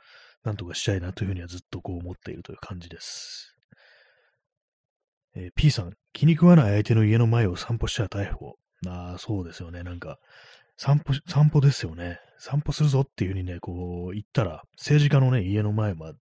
[0.45, 3.54] なんとかしたいなというふうにはずっとこう思っているという感じです。
[5.37, 8.57] えー、P さん、気に食わない相手の家の前を散歩したら逮捕。
[8.87, 9.83] ああ、そうですよね。
[9.83, 10.19] なんか、
[10.77, 12.19] 散歩、散歩ですよね。
[12.39, 16.13] 散歩するぞっていうふうにね、こう言ったら、政治家のね、家の前ま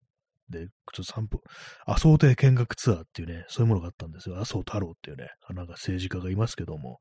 [0.51, 1.41] で、ちょっと散歩、
[1.87, 4.37] 麻生亭見学ツアーっていうね、そういうものがあったんですよ。
[4.37, 7.01] 麻生太郎っていうね、なんか政治家がいますけども、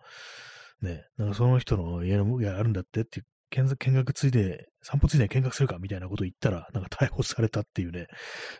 [0.82, 3.22] ね、なんかその人の家の、家あるんだってって
[3.52, 8.08] 見学ついで、散歩ついで見学するかみたいなこと言ったら、なんか逮捕されたっていうね、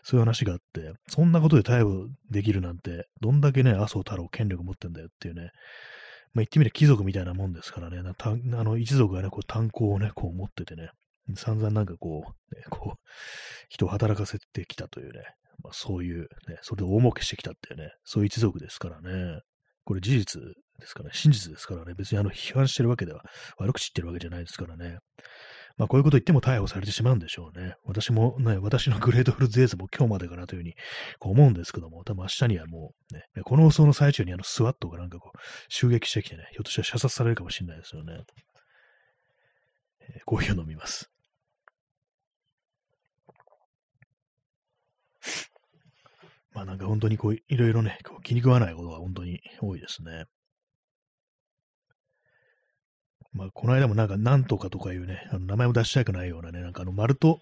[0.02, 5.50] そういう話があって、そんなことで逮捕できるなんて、どんだけね、麻生太郎権力持ってんだよっていうね、
[6.34, 10.90] まあ言ってみれば貴族みたいなもんですからね、あの一族がね、こう炭鉱をね、こう持っててね、
[11.36, 12.98] 散々なんかこう、ね、こう、
[13.68, 15.22] 人を働かせてきたというね、
[15.62, 19.40] まあそういうね、それで大儲けしてきたっていうね、そういう一族ですからね、
[19.84, 20.42] これ事実
[20.82, 23.24] ですからね、真実ですからね、別にあの批判してるわけでは、
[23.58, 24.98] 悪口言ってるわけじゃないですからね。
[25.78, 27.74] まあこういうこと言っても逮捕されてしまうんでしょうね。
[27.84, 30.74] 私もね、私の Grateful Days も今日までかなというふうに
[31.18, 38.20] こう思うんですけども、多分明日にはもうね、この放送の最中にあの SWAT がなんかこう襲撃してきてね、ひょっとしたら射殺されるかもしれないですよね。
[40.00, 41.10] えー、コーヒーを飲みます。
[46.54, 50.24] まあなんか本当にこう、いろいろね、こう気に食わないことが本当に多いですね。
[53.32, 57.40] まあ、この間もなんか、なんとかとかいうね、あの名前を出したくないようなね、なんかあの、丸と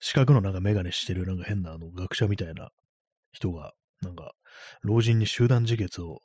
[0.00, 2.70] 四角のなんかメガネしてるなんか変なあの学者みたいな
[3.32, 4.32] 人が、なんか、
[4.82, 6.20] 老人に集団自決を、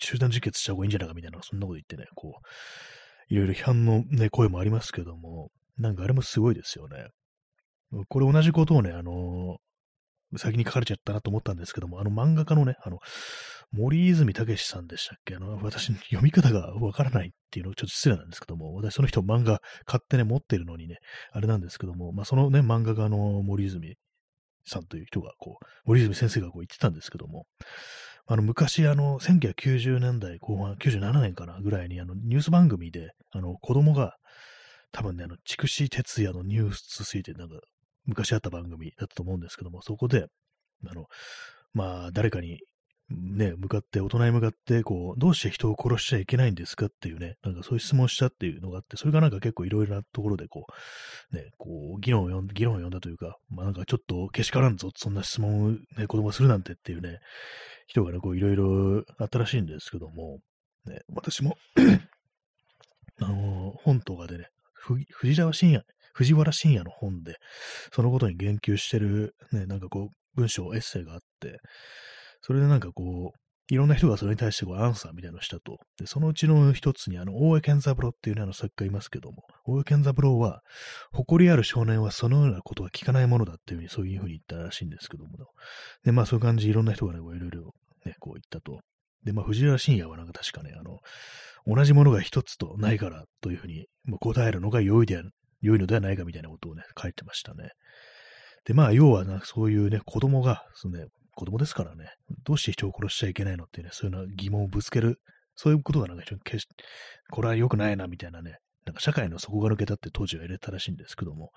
[0.00, 7.06] 集団自決した方がいいんじゃないかみたいな、そんなこと言ってね、こう、いろいろ批判のね、声もありますけども、なんかあれもすごいですよね。
[8.08, 9.58] これ同じことをね、あの
[10.36, 12.98] 先に書かれちゃったなと思ったんですけども、あの漫画家のね、あの、
[13.72, 15.36] 森泉武さんでしたっけ？
[15.36, 20.98] あの、私、読み方がわからないっていうのちょっと失礼なんですけども、私その人漫画買ってね、持ってるのにね、
[21.32, 23.96] あれなんですけども、まあ、そのね、漫画家の森泉
[24.64, 27.46] さんという人が、こう、森泉先生がこう言ってたんですけども、
[28.26, 34.16] あの、昔、あの、1990年代後半、97年かな、ぐらいに、あの、ニュース番組で、あの、子供が、
[34.92, 37.56] 多分ね、あの、筑紫哲也のニュースついて、なんか、
[38.06, 40.26] 昔あった番組だったと思うんですけども、そこで、
[40.86, 41.06] あの、
[41.72, 42.60] まあ、誰かに、
[43.10, 50.66] ね、向かって、大人に向かって、こう、どうして人を殺しちゃいけないんですかっていうね、なんかそういう質問したっていうのがあって、それがなんか結構いろいろなところで、こ
[51.32, 57.18] う、ね、こう、議論を呼ん議論を呼んだというか、まあなんかちょっとけしからんぞ、そんな質問をね、子供するなんてっていうね、
[57.86, 60.40] 人がね、こう、いろいろあったらしいんですけども、
[60.86, 61.56] ね、私も
[63.20, 64.48] あの、本とかでね、
[65.12, 67.36] 藤沢深夜、藤原信也の本で、
[67.94, 71.60] そのことに言及してる、ね、なんかこう、文章、エッセイがあって、
[72.40, 75.78] それでなんかこう、いろんな人がそれに対してこうアンサーみたいなのをしたと。
[75.98, 80.60] で、そのうちの一つに、あの、大江健三郎っていうね、あの作家いますけども、大江健三郎は、
[81.12, 85.30] 誇りある少年はそのようなことは聞かないものだっていうふうに、そういうふうに言ったらしいんですけども、
[86.04, 87.72] で、まあそういう感じ、いろんな人がね、いろいろ
[88.04, 88.80] ね、こう言ったと。
[89.24, 90.98] で、まあ藤原信也はなんか確かね、あの、
[91.64, 95.30] 同じものが一つとないからというふうに、まあ、答えるのが良いである
[95.62, 97.70] 良いのではないかみたいなことをね、書いてましたね。
[98.64, 102.12] で、まあ、要はな、そういうね、子供が、そのね、子供ですからね、
[102.44, 105.20] どうして人を殺しちゃいけないのっていうね、そういうような疑問をぶつける、
[105.54, 106.68] そういうことがなんか決し、
[107.30, 111.50] これは良くないな、みたいなね、なんか社会の底が抜けたって当時は入れたらしいんですけども、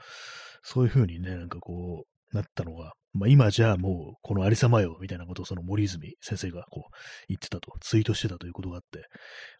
[0.64, 6.92] そういうふうにね、なんかこう、なったのが、まあ今じゃあもうこのありさまよみたいなことをその森泉先生がこう
[7.30, 9.06] 言ってたと、ツイートしてたということがあって、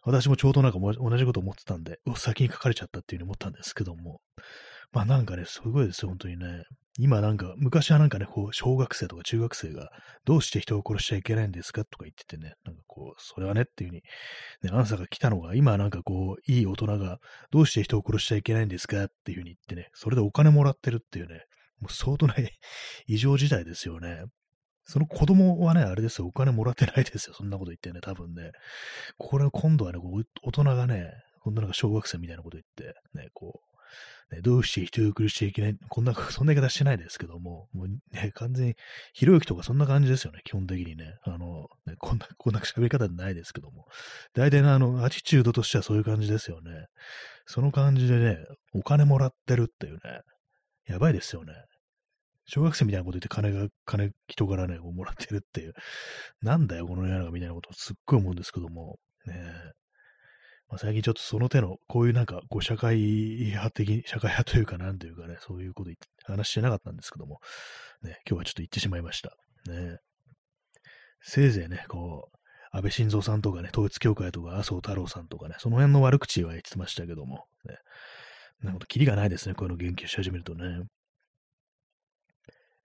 [0.02, 4.20] 私もちょうどなんか同じこと思ってたんで、先に書かれちゃったっていうふうに思ったんですけども、
[4.92, 6.62] まあなんかね、すごいですよ、本当にね。
[6.98, 9.90] 今なんか、昔はなんかね、こう、小学生とか中学生が、
[10.24, 14.02] どうして人を殺しちゃいけないんですかとか言っててね、なんかこう、それはねっていう風に、
[14.62, 17.18] ね、アンサーが来たのが、今はなんかこう、いい大人が、
[17.50, 21.42] どうして人を殺しちゃいけないんですかっていう風に言ってね、それでお金もらってるっていうね、
[21.80, 22.34] もう相当な
[23.06, 24.24] 異常事態ですよね。
[24.84, 28.52] その子供はね、あれですよ、お金もらってないですよ、そんなこと言ってね、多分ね。
[29.18, 33.60] これ今度はね、こう大人がね、今度なんか小学生みたいなこと言って、ね、こ
[34.30, 38.76] う、ね、どうして人を苦しちゃいけない、こんな、そんな言い方してないですけども、もうね、完全に、
[39.12, 41.14] ひろゆきとかそんな感じですよね、基本的にね。
[41.22, 43.86] あの、ね、こんな、こんな喋り方ないですけども。
[44.34, 46.86] 大体のあの、アティチュードとしてはそういう感じですよね。
[47.46, 48.38] その感じでね、
[48.74, 50.00] お金もらってるっていうね、
[50.86, 51.52] やばいですよね。
[52.46, 55.74] 小学生みたいなこと言って金が、金、人からね、もらってるっていう。
[56.42, 58.98] なんだよ、この世の中みたいなことすっごい思うんですけども。
[59.26, 59.34] ね
[60.68, 65.90] まあ、最近ちょっとその手の、こういうなんか、こう、社会派的、社会派というか、なんというかね、そういうこと
[66.24, 67.40] 話してなかったんですけども、
[68.02, 69.36] ね、今日はちょっと言ってしまいました。
[69.70, 69.98] ね。
[71.20, 72.36] せいぜいね、こう、
[72.72, 77.78] 安倍晋三さんとかね、統一教会とか、麻生太郎さんとかね、その辺の悪口は言ってましたけども、ね。
[78.62, 80.82] なるほど、キリがないですね、こういうの言及し始めるとね。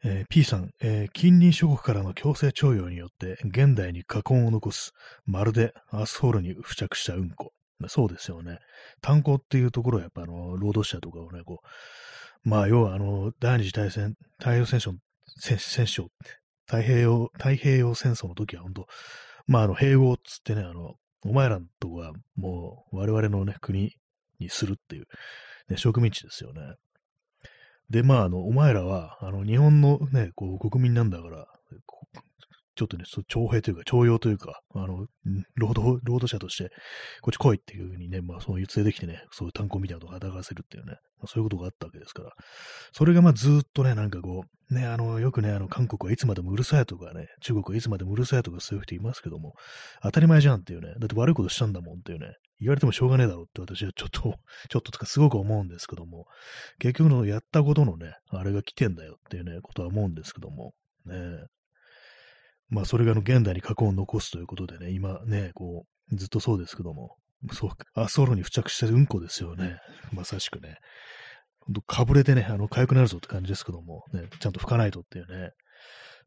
[0.04, 4.94] えー、P さん、えー、近隣諸国からの強制徴用によって現代に禍根を残す、
[5.26, 7.54] まるでアスフォールに付着したうんこ。
[7.88, 8.60] そうですよね。
[9.02, 11.62] 炭鉱っていうところはやっぱあの、労働者とかをね、こ
[12.46, 14.96] う、まあ、要はあの、第二次大戦、太平洋戦争、
[15.38, 16.08] 戦争、
[16.66, 18.88] 太平洋、太平洋戦争の時は本当、
[19.48, 23.94] まあ、あの、併合っつってね、あの、お前らのとこはもう我々のね、国
[24.40, 25.06] にするっていう、
[25.72, 26.62] ね、植民地ですよね。
[27.90, 31.46] で、まあ、あの、お前らは、あの、日本のね、こう、国民なんだから、
[32.76, 35.06] ちょっとね、徴兵というか、徴用というか、あの、
[35.56, 36.72] 労働、労働者として、
[37.22, 42.32] こっち来いっていうふうにね、まあ、そういう連れてきてね、そういう炭鉱みたいなことを働かせるっていうね、まあ、そういうことがあったわけですから、
[42.94, 49.54] それがまあ、ずっとね、なんかこう、ね、あの、よくね、あの、韓国はいつまでもうるさいとかね、中国はいつまでもうるさいとかそういう人いますけども、
[50.02, 54.21] 当たり前じゃんっていうね、だって悪いことしたんだもんっていうね、言われてもしょうがねえだろうって私はちょっと、
[54.69, 56.28] ちょっととかすごく思うんですけども、
[56.80, 60.74] 結局のやったことのね、あれが来てんだよっていうね、ことは思うんですけども、
[61.06, 61.15] ね、
[62.69, 67.17] まあ、それがの現代に過去を残すということでね、今ね、こう、ずっとそうですけども、
[67.52, 69.80] そう、あ、ソロに付着したうんこですよね。
[70.13, 70.78] まさしくね。
[71.60, 75.52] ほんと、かぶれてね、あの、痒くなるぞって感じですけども、ね、ちゃんと拭かないとっていうね、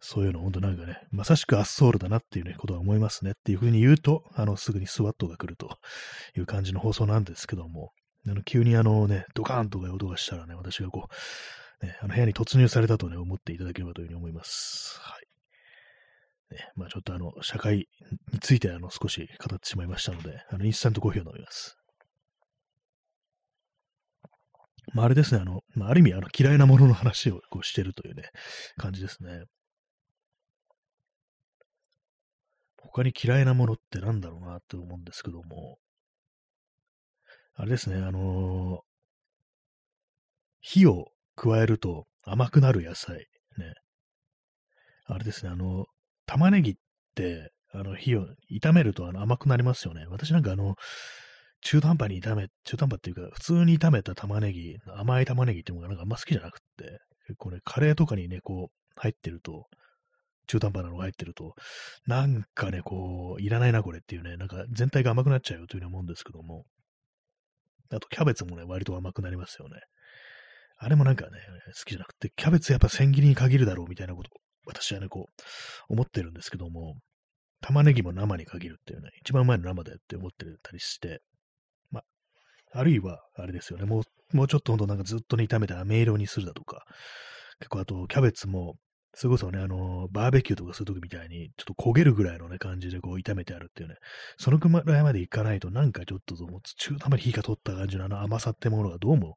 [0.06, 5.78] そういうの、ほんとなんかね、まさしくアッソールだなっていうね、ことは思いますねっていうふうに言うと、あの、すぐにスワットが来ると
[6.36, 7.90] いう感じの放送なんですけども、
[8.28, 11.08] あの、急にあのね、ドカーンとかいう音がしたらね、私がこ
[11.82, 15.00] う、ね、あの部屋に突入されたとね、思っていただければというふうに思います。
[15.00, 15.16] は
[16.52, 16.54] い。
[16.54, 17.88] ね、まあちょっとあの、社会
[18.30, 21.78] についてあの、少し語ってしまいましたので、あの、インスタントコーヒーを飲みます。
[24.92, 28.24] まああれですね、あの、まあある意味あの、嫌いなものの話をこうしてるというね、
[28.76, 29.44] 感じですね。
[32.84, 35.78] 他に嫌いなものってなんだろうなって思うんですけども、
[37.54, 38.80] あれですね、あのー、
[40.60, 43.16] 火を加えると甘くなる野菜、
[43.58, 43.74] ね。
[45.06, 45.86] あれですね、あの、
[46.26, 46.74] 玉ねぎっ
[47.14, 50.06] て、あの、火を炒めるとあの甘くなりますよね。
[50.08, 50.76] 私なんかあの、
[51.62, 59.66] 中途半端に炒め、中途半端っていうか、普通に炒めた玉ねぎ、甘い玉ねぎっていうのがなんかあんま好きじゃなくって、結構ね、カレーとかにね、こう、入ってると、
[60.46, 61.54] 中途半端なのが入ってると、
[62.06, 66.64] なんかね、こう、いらないな、これっていうね、なんか全体が甘くなっちゃうよというふうに思うんですけども、
[67.90, 69.80] あと、キャベツもね、割と甘くなりますよね。
[70.78, 71.30] あれもなんかね、
[71.78, 74.30] 好きじゃなくて、キャベツやっぱ千切りに限るだろうみたいなこと、
[74.66, 76.96] 私はね、こう、思ってるんですけども、
[77.60, 81.22] 玉ねぎも生に限るっていうね、一番うまいの生だよって思ってたりして、
[81.90, 82.04] まあ、
[82.78, 86.84] あるいは、あれですよね、もう、もうちょっとほんとなんかずっとね、炒めて飴色にするだとか、
[87.60, 88.74] 結構あと、キャベツも、
[89.16, 93.96] それこそね、あの、バーベキューとかするときみたいに、ちょっと焦げるぐらいのね、感じでこう炒めてあるっていうね、
[94.36, 99.36] そのくらいまでいかないと、なんかちょっともう中途まで火が通った感じのあの甘さってものがどうも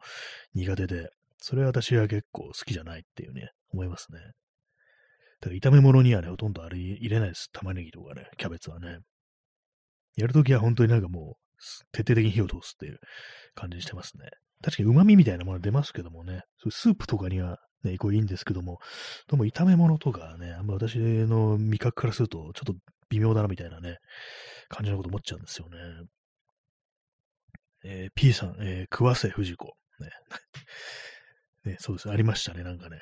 [0.56, 4.20] 苦手で、それは私は結構好きじゃないっていうね、思いますね。
[5.42, 7.52] だから炒め物にはね、ほとんどあれ入れないです。
[7.52, 9.00] 玉ねぎとかね、キャベツはね。
[10.16, 11.62] やるときは本当になんかもう、
[11.92, 12.98] 徹底的に火を通すっていう
[13.54, 14.30] 感じにしてますね。
[14.63, 18.80] 確かに旨味みたいなもの出ますけどもね、スープとかにはね、こういいんですけども、
[19.28, 22.76] どうも炒め物とかね、あんま私の味覚からすると、ちょっと
[23.10, 24.00] 微妙だなみたいなね、
[24.70, 25.78] 感じのこと思っちゃうんですよね。
[27.84, 29.78] えー、P さん、えー、桑瀬藤子。
[30.00, 30.10] ね。
[31.72, 32.10] ね、そうです。
[32.10, 33.00] ありましたね、なんかね。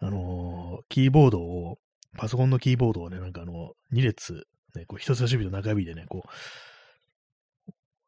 [0.00, 1.78] あのー、キーボードを、
[2.16, 6.28] パソコンのキーボードをね、なんかあの、2列、ね、こう人差し指と中指でね、こう、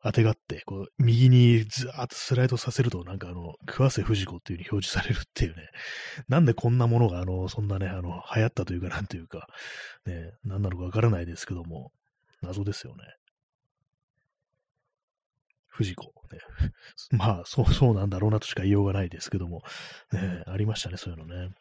[0.07, 5.69] 当てがって、こう、右にずーっとスライドさせると、なんかあの、桑瀬藤子っていう風に表示されるっていうね。
[6.29, 9.49] なんでこんなものが、あの、そんなね、あの、流行ったというか、なんというか、
[10.05, 11.91] ね、何なのかわからないですけども、
[12.41, 13.03] 謎ですよね。
[15.67, 16.13] 藤子。
[16.33, 16.39] ね、
[17.11, 19.65] まあ、そう、そうなんだろうなとしか言いようがないですけども、
[20.13, 21.53] ね、ありましたね、そういうのね。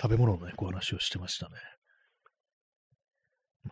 [0.00, 1.56] 食べ物のね、こう話をしてましたね。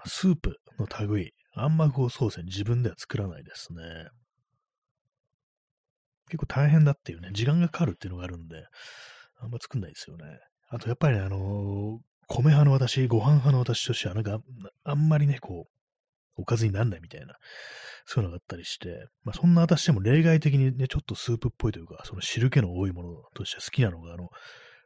[0.05, 3.83] スープの類、あんまこう、そうですね、自分では作らないですね。
[6.27, 8.65] 結構大変だっていうね、時間がかかるっていうのがあるんで、
[9.41, 10.25] あんま作んないですよね。
[10.69, 11.99] あと、やっぱりね、あのー、
[12.29, 14.39] 米派の私、ご飯派の私としては、なんか、
[14.85, 15.71] あんまりね、こう、
[16.37, 17.35] おかずになんないみたいな、
[18.07, 24.29] そういうのがあったりして、まあ、そんな私でも例外的にね、ちょっとスープっぽいというか、その汁気の多いものとして好きなのが、あの、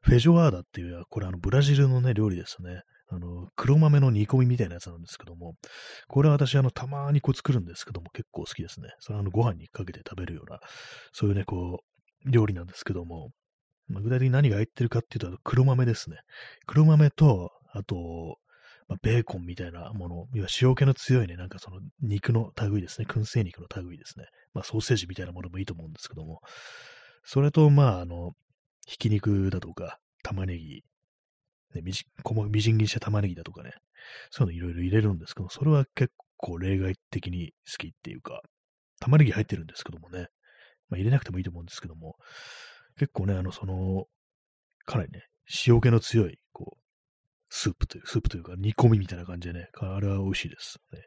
[0.03, 2.83] フェジョアーダっていう、これあの、ブラジルのね、料理ですね。
[3.09, 5.55] あの、黒豆の煮込みみたいなやつなんですけども、
[6.09, 8.89] これは私、あの、たまにこう作るんですけども、結構好きですね。
[9.01, 10.61] それはあの、ご飯にかけて食べるような、
[11.13, 11.81] そういうね、こ
[12.27, 13.31] う、料理なんですけども、
[13.89, 16.17] まあ、具体的に何が入ってるかっていうと、黒豆ですね。
[16.67, 18.39] 黒豆と、あと、
[18.89, 24.27] まあ、ベーコンみたいなもの、要は塩気の強いね、なんかその肉の類ですね、燻製肉の類ですね。
[24.53, 26.41] まあ、ソーセージみたいなものもいいと思うんですけども、
[27.25, 28.33] それと、まあ、あの、
[28.87, 30.85] ひき肉だとか、玉ねぎ、
[31.75, 33.73] ね、みじこみじん切りした玉ねぎだとかね、
[34.31, 38.41] そういうのいろいろ入れるんですけど、それは結構例外的に好きっていうか、
[39.01, 40.29] 玉ねぎ入ってるんですけどもね、
[40.89, 42.17] まあ、入れなくてもいいと思うんですけども、
[42.99, 44.07] 結構ね、あの、その、
[44.85, 45.25] かなりね、
[45.67, 46.79] 塩気の強い、こう、
[47.49, 51.03] スープという、スープというか煮込みみたいな感じでね、あれは美味しいです、ね。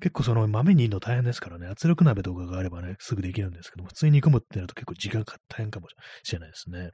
[0.00, 5.88] 結構その豆にいるの大変ですからね、圧力鍋とかがあればね、すぐできるんですけども、普通に煮込むってなると結構時間が大変かも
[6.22, 6.90] しれないですね。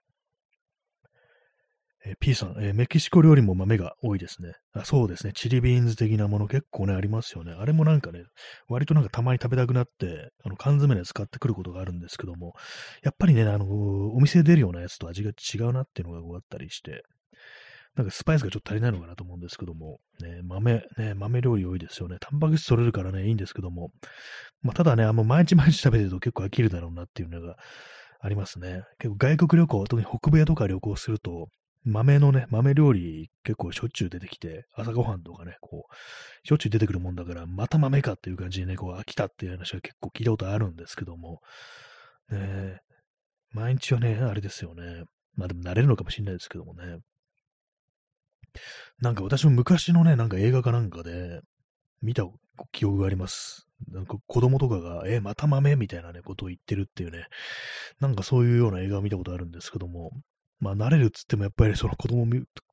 [2.06, 4.84] えー、P さん、えー、メキシコ料理も豆が多いですねあ。
[4.84, 5.32] そうですね。
[5.34, 7.52] チリビーンズ的なもの結構ね、ありますよね。
[7.52, 8.22] あれもなんかね、
[8.68, 12.54] 割となんかたまに食べたくなって、あの、缶詰で使ってくることがあるんですけども、
[13.02, 13.66] やっぱりね、あの、
[14.14, 17.02] お店で出るようなやつと味が違うなっていうのがこうあったりして、
[17.96, 22.18] なんかスパイスがちょっと足りないのかなと思うんですけども、ね、豆、ね、豆料理多いですよね。
[22.20, 23.90] タンパク質取れるからね、いいんですけども、
[24.62, 27.56] まあ、ただね、あの、毎日毎日食べてると結構飽きるだろうなっていうのが
[28.20, 28.82] ありますね。
[28.98, 31.48] 結構外国旅行、特に北米とか旅行すると、
[31.86, 41.40] 豆のね、豆料理結構しょっちゅう出てきて、朝ごはんとかね、こう、しょっちゅう出てくるもんだから、また豆かっていう感じでね、こう飽きたっていう話は結構聞いたことあるんですけども、
[42.30, 42.80] ね、
[43.52, 45.04] 毎日はね、あれですよね。
[45.36, 46.98] まあでも慣れるのかもしれないですけどもね。
[49.00, 51.40] なんか私も昔のね、なんか映画かなんかで
[52.02, 52.26] 見た
[52.72, 53.68] 記憶があります。
[53.92, 57.26] なんか子供とかが、え、また豆みたいなね、ことを言ってるっていうね、
[58.00, 60.10] なんかそういうような映画を見たことあるんですけども、
[60.58, 62.26] まあ慣れるっつってもやっぱりその子供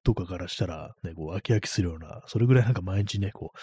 [0.04, 3.58] とかからしたら、ね、こう飽き飽きするような、それぐらいなんか毎日ね、こう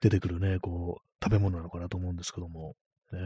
[0.00, 2.74] 出てくるね、こう食べ物なのかなと思うんですけども、
[3.12, 3.18] ね、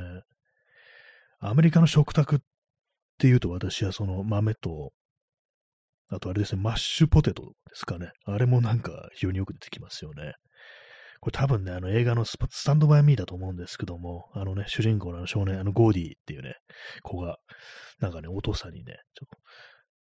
[1.40, 2.38] アメリカの食卓っ
[3.18, 4.92] ていうと私はその豆と、
[6.12, 8.11] あとあれですね、マッシュポテトですかね。
[8.24, 10.34] あれもなんか非常によく出てきますよね。
[11.20, 16.55] これ多分ね、あの映画のスタンドバイミーだと思うんですけども、あのね、主人公の少年、あのゴーディーっていうね、
[17.03, 17.36] 子が、
[18.01, 19.38] なんかね、お父さんにね、ちょっと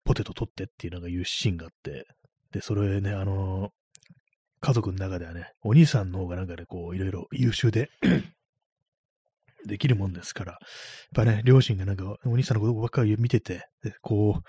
[0.06, 2.06] ポテト取ってっていうなんか言うシーンがあって、
[2.52, 3.70] で、それね、あのー、
[4.62, 7.90] 家族の中ではね、お兄さんの方がなんかね、こう、いろいろ優秀で
[9.68, 10.60] できるもんですから、やっ
[11.14, 14.42] ぱね、両親がなんかお兄さんのことばっかり見てて、でこ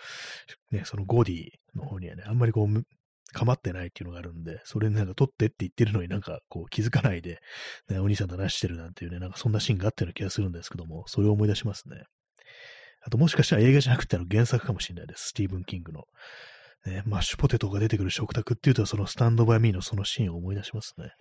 [0.70, 2.82] う、ね、そのゴディの方にはね、あんまりこう、
[3.32, 7.40] 構ってないっていうのがあるんで、それなんか取ってって言ってるのになんかこう気づかないで、
[7.88, 12.04] ね、お兄さんと話してるなんていうね、なんかそんなシーンがあったような気がするんですけども、それを思い出しますね。
[13.07, 15.28] あともしかしたら映画じゃなくてあの原作かもしれないです。
[15.28, 16.04] スティーブン・キングの。
[16.86, 21.12] ね、マッシュポテトが出てくる食卓っていうと、そのスタンドバイミーのそのシーンを思い出しますね。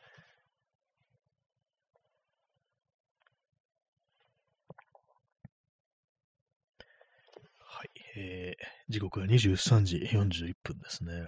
[7.60, 11.28] はい、えー、時刻は23時41分ですね。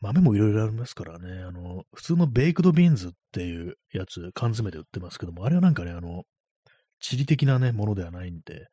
[0.00, 6.24] 豆もいろいろありますからね、あの、普通のベイクドビーンズっていうやつ、缶詰で売ってますけども、あれはなんかね、あの、
[7.00, 8.66] 地理的なね、ものではないんで、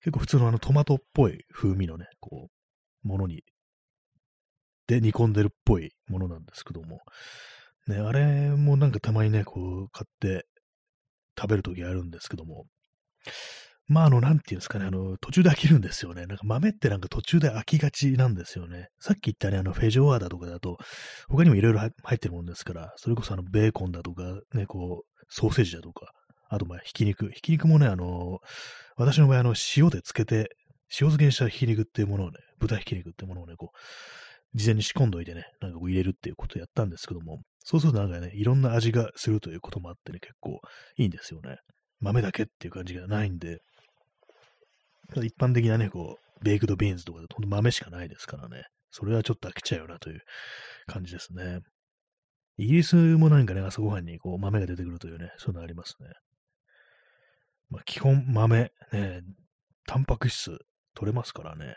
[0.00, 2.48] 結構普通のあのトマトっぽい風味のね、こ
[3.04, 3.42] う、ものに、
[4.86, 7.00] で煮込んでるっぽいものなんですけども、
[7.88, 10.46] ね、あれもなんかたまにね、こう、買って
[11.38, 12.66] 食べるときあるんですけども、
[13.88, 16.26] まあ、あの、なんていうんですかね、あの、途中で飽きるんですよね。
[16.26, 18.88] なんか豆ってなんか途中で飽きがちなんですよね。
[18.98, 20.76] さっき言ったね、あの、フェジョアだとかだと、
[21.28, 26.10] 他にもいろいろ入ってるもんですから、それこそあの、ベーコンだとか、ね、こう、ソーセージだとか、
[26.48, 27.30] あと、まあ、ひき肉。
[27.30, 28.40] ひき肉もね、あの、
[28.96, 30.48] 私の場合、あの、塩で漬けて、
[30.88, 33.78] 塩漬けにしたひき肉っていうものをね、豚ひき肉っていうものをね、こう、
[34.56, 40.60] 事前に仕込んどいてね、なんかこう入れるっていうことをやったんですけども、そうするとなんかね、いろんな味がするということもあってね、結構
[40.96, 41.58] いいんですよね。
[42.00, 43.60] 豆だけっていう感じがないんで、
[45.16, 48.64] 一般的なね、こう、ベイクドビーンズとかでほんと豆しかないですからね。
[48.90, 50.20] それはちょっと飽きちゃうよなという
[50.86, 51.60] 感じですね。
[52.58, 56.08] イギリスもなんかね、朝ごはんにこう豆が出てくるというね、そういうのありますね。
[57.70, 59.22] まあ、基本豆、ね、
[59.86, 60.58] タンパク質
[60.94, 61.76] 取れますからね。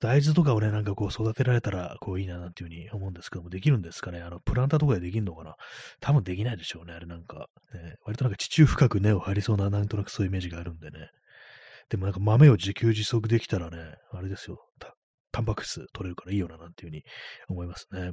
[0.00, 4.22] 大豆とかをね、なんかこう育てられたらこういいななんていうふうに思うんですけども、できるんですかね？
[4.22, 5.56] あの、プランターとかでできるのかな？
[6.00, 7.48] 多分できないでしょうね、あれなんか。
[7.74, 11.08] ね、割となんか地中深く根を張りそうな、なんとなくそういうイメージがあるんでね。
[11.90, 13.76] でもなんか豆を自給自足できたらね、
[14.12, 14.58] あれですよ、
[15.32, 17.02] タンパク質取れるからいいよな、なんていうふうに
[17.48, 18.12] 思いますね。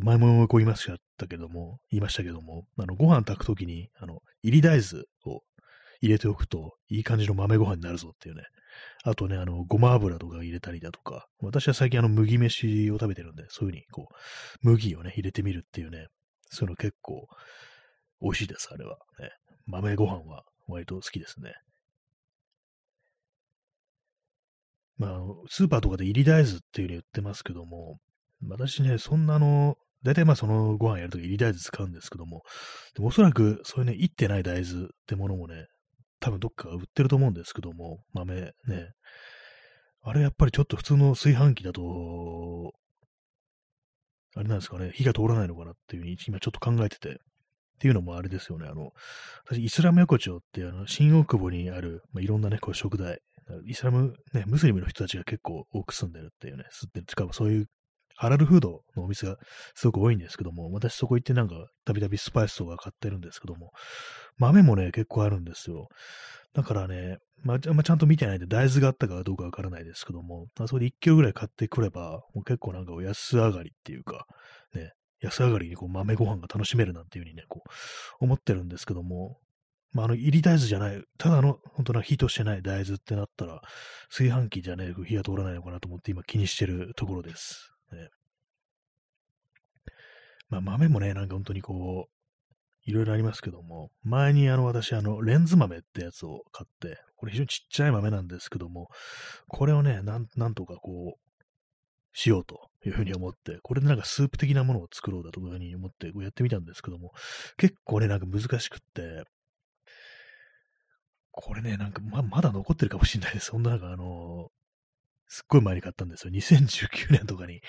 [0.00, 0.88] 前もこう言いまし
[1.18, 5.42] たけども、言いましたけども、あの、ご飯炊くときに、あの、入り大豆を
[6.00, 8.44] 入れておくと、いい感じの豆ご飯になるぞっていうね。
[9.02, 14.14] あとね、あの、ごま油とか入れたりだとか、私は最近あの、麦飯を食べてるんで、そういうふうに、こう、
[14.62, 16.06] 麦をね、入れてみるっていうね、
[16.50, 17.26] そういうの結構、
[18.22, 18.98] 美味しいです、あれは。
[19.18, 19.30] ね、
[19.66, 21.54] 豆ご飯は割と好きですね。
[24.98, 27.98] まあ、スーパーとかで入り大豆っていうに言ってますけども、
[28.48, 32.42] 私ね、そんなの、大体まあそのご飯やるとき入り大豆使うんですけども、
[32.94, 35.66] でもおそらくそういうね、いってない大豆ってものもね、
[36.20, 38.52] 多分どっか売ってると思うんですけども、豆ね。
[40.02, 42.72] あれやっぱりちょっと普通の炊飯器だと、
[44.36, 47.16] あれなんですかね、火が通らないのかなっていうふうに今ちょっと考えてて、っ
[47.80, 48.66] ていうのもあれですよね。
[48.68, 48.92] あの、
[49.46, 53.20] 私、イスラム横丁って、あの、新大久保にある、まあ、いろんなね、こう、食材、
[53.66, 57.06] イスラム、ね、ムスリムの人たちが結構多く住んでるっていうね、吸ってる。
[57.08, 57.66] しかそういう
[58.20, 59.38] ハラルフードのお店が
[59.74, 61.54] すごく多いんですけども、私そこ行ってなんか、
[61.86, 63.72] たびたびスパイスとか買ってるんですけども、
[64.36, 65.88] 豆もね、結構あるんですよ。
[66.52, 74.26] だからね、まあ、まあ、ちゃんと見てないんで、大豆があったかどうかわからないですけども、あそこで1キロぐらい買ってくれば、もう結構なんかお安上がりっていうか、
[74.74, 74.92] ね、
[75.22, 79.38] 安上がりにこう豆ご飯が楽しめるなんていうふうにね、こう、思ってるんですけども、
[79.92, 83.62] まあ、あの、入り大豆じゃない、ただの、本当な火としてない大豆ってなったら、
[84.10, 87.69] 炊飯器じゃねえ、火が通らないのかなと思って今気にしてるところです。
[87.92, 88.10] ね、
[90.48, 92.20] まあ、豆もね、なんか本当にこう、
[92.84, 98.88] いろいろありますけども、前にあの、私、あの、レンズ豆ってやつを買って、これ非常にちっちゃい豆なんですけども、
[99.48, 101.30] これをね、なん、なんとかこう、
[102.12, 107.12] しようというふうに思って、これでなんかスープ的なものを作ろうだというふうに思ってやってみたんですけども、
[107.56, 109.22] 結構ね、なんか難しくって、
[111.30, 113.46] これね、なんかままだ残ってるかもしれないです。
[113.46, 114.48] そんななんかあの
[115.32, 116.32] すっごい前に買ったんですよ。
[116.32, 117.60] 2019年とかに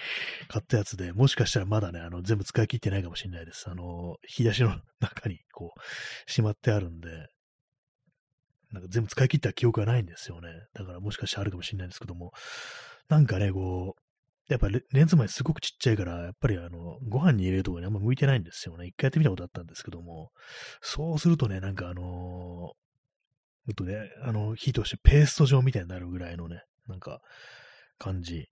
[0.47, 3.70] 買ったやつで、もしかしたらまだね、あの、全部使い切ってないかもしれないです。
[3.70, 7.28] あの、引き出しの中にこう、しまってあるんで、
[8.72, 10.49] なんか全部使い切った記憶がないんですよね。
[10.74, 12.32] だからもしかしてあるかもしれないんですけども、
[13.09, 14.01] なんかね、こう、
[14.51, 18.88] やっぱレンズ前すごくちっちゃいから、やっぱりあの、ご飯に入れるとかにあんま向いてないんですよね。
[18.88, 20.32] 一回やってみたことあったんですけども、
[20.82, 22.74] そうするとね、なんかあのー、も
[23.72, 27.22] っとね、あの、火としてペースト状みたいになるぐらいのね、なんか、
[27.98, 28.50] 感じ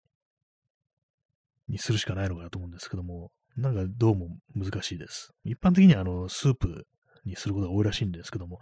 [1.67, 5.31] にするしかないのかなと思うんですけども、なんかどうも難しいです。
[5.43, 6.87] 一般的にはあの、スープ
[7.25, 8.59] にすることが多いらしいんですけども、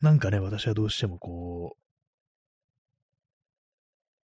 [0.00, 1.76] なんかね、私はどうしてもこ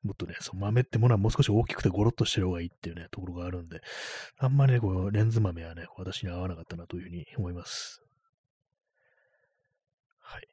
[0.05, 3.80] う、もっとね、その豆ってものはもう少し大きくてゴロッとしてる方がいいっていうね、ところがあるんで、
[4.37, 8.03] あんまりね、こう、レンズ豆はね、私に合わなかったなというふうに思います。
[10.18, 10.49] はい。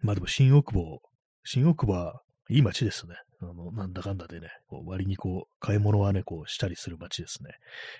[0.00, 1.02] まあでも、新大久保、
[1.44, 3.14] 新大久保はいい街ですね。
[3.42, 7.50] あの、なんだかんだでね、こう割にこう、買い物はね、こう、したりする街ですね。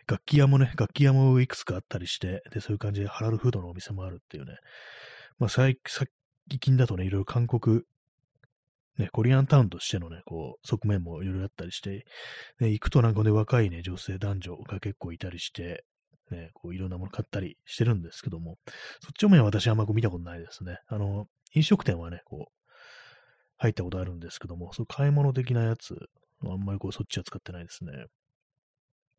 [0.06, 4.56] 楽器屋もね、楽器屋もいくつかあったりして、で、そういう感じでハラルフードのお店もあるっていうね。
[5.38, 5.78] まあ、最
[6.60, 7.82] 近だとね、いろいろ韓国、
[8.98, 12.04] ね、コリアンタウンとしてのね、こう、側面もいろいろあったりして、
[12.60, 15.84] ね、行くとなんかね、若いね、女性男女が結構いたりして、
[16.30, 18.58] ね、こういろんなもの買ったりしてるんですけども、
[19.00, 20.78] そっち方面は私はあんまこう見たことないですね。
[20.86, 22.59] あの、飲食店はね、こう、
[23.60, 25.94] 入ったことあるんですけども、そう買い物的なやつ、
[26.42, 27.92] あんまりこうそっちは使ってないですね。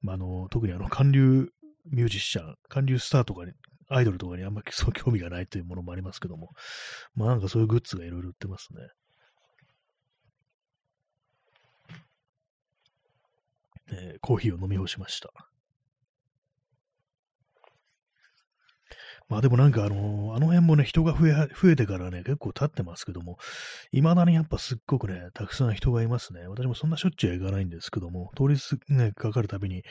[0.01, 1.49] まあ、あの、特にあの、韓流
[1.85, 3.51] ミュージシャン、韓流スターとかに、
[3.87, 6.49] アイドルとかにあんまりそう興味がないというものもありますけども、
[7.13, 8.79] まあなんかそういうグッズがいろいろ売ってますね。
[13.91, 15.29] えー、コーヒーを飲み干しました。
[19.31, 23.37] まあでもなんかあのー、あの辺もね、人が増え、増えてからね、結構経ってますけども、
[23.93, 26.45] 未だにやっぱすっごくね、たくさん人がいますね。
[26.49, 29.83] 私もそんなしょっちゅう行かないんですけども、通りす、ね、かかるたびに、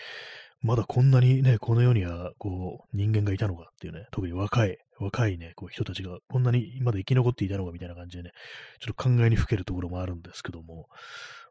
[0.61, 8.32] まだこんなにね、この世には、こう、人間がいたのかっていうね、特に若い、若いね、こう人たちがこんなにまだ生き残っていたのかみたいな感じでね、
[8.78, 10.86] ちょっと考えにふけるところもあるんですけども、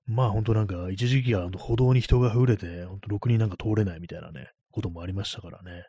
[0.05, 5.85] まあ本当なんか一時期は歩道に人が溢れて、本当ろくになんか通れないみたいなね、こともありましたからね。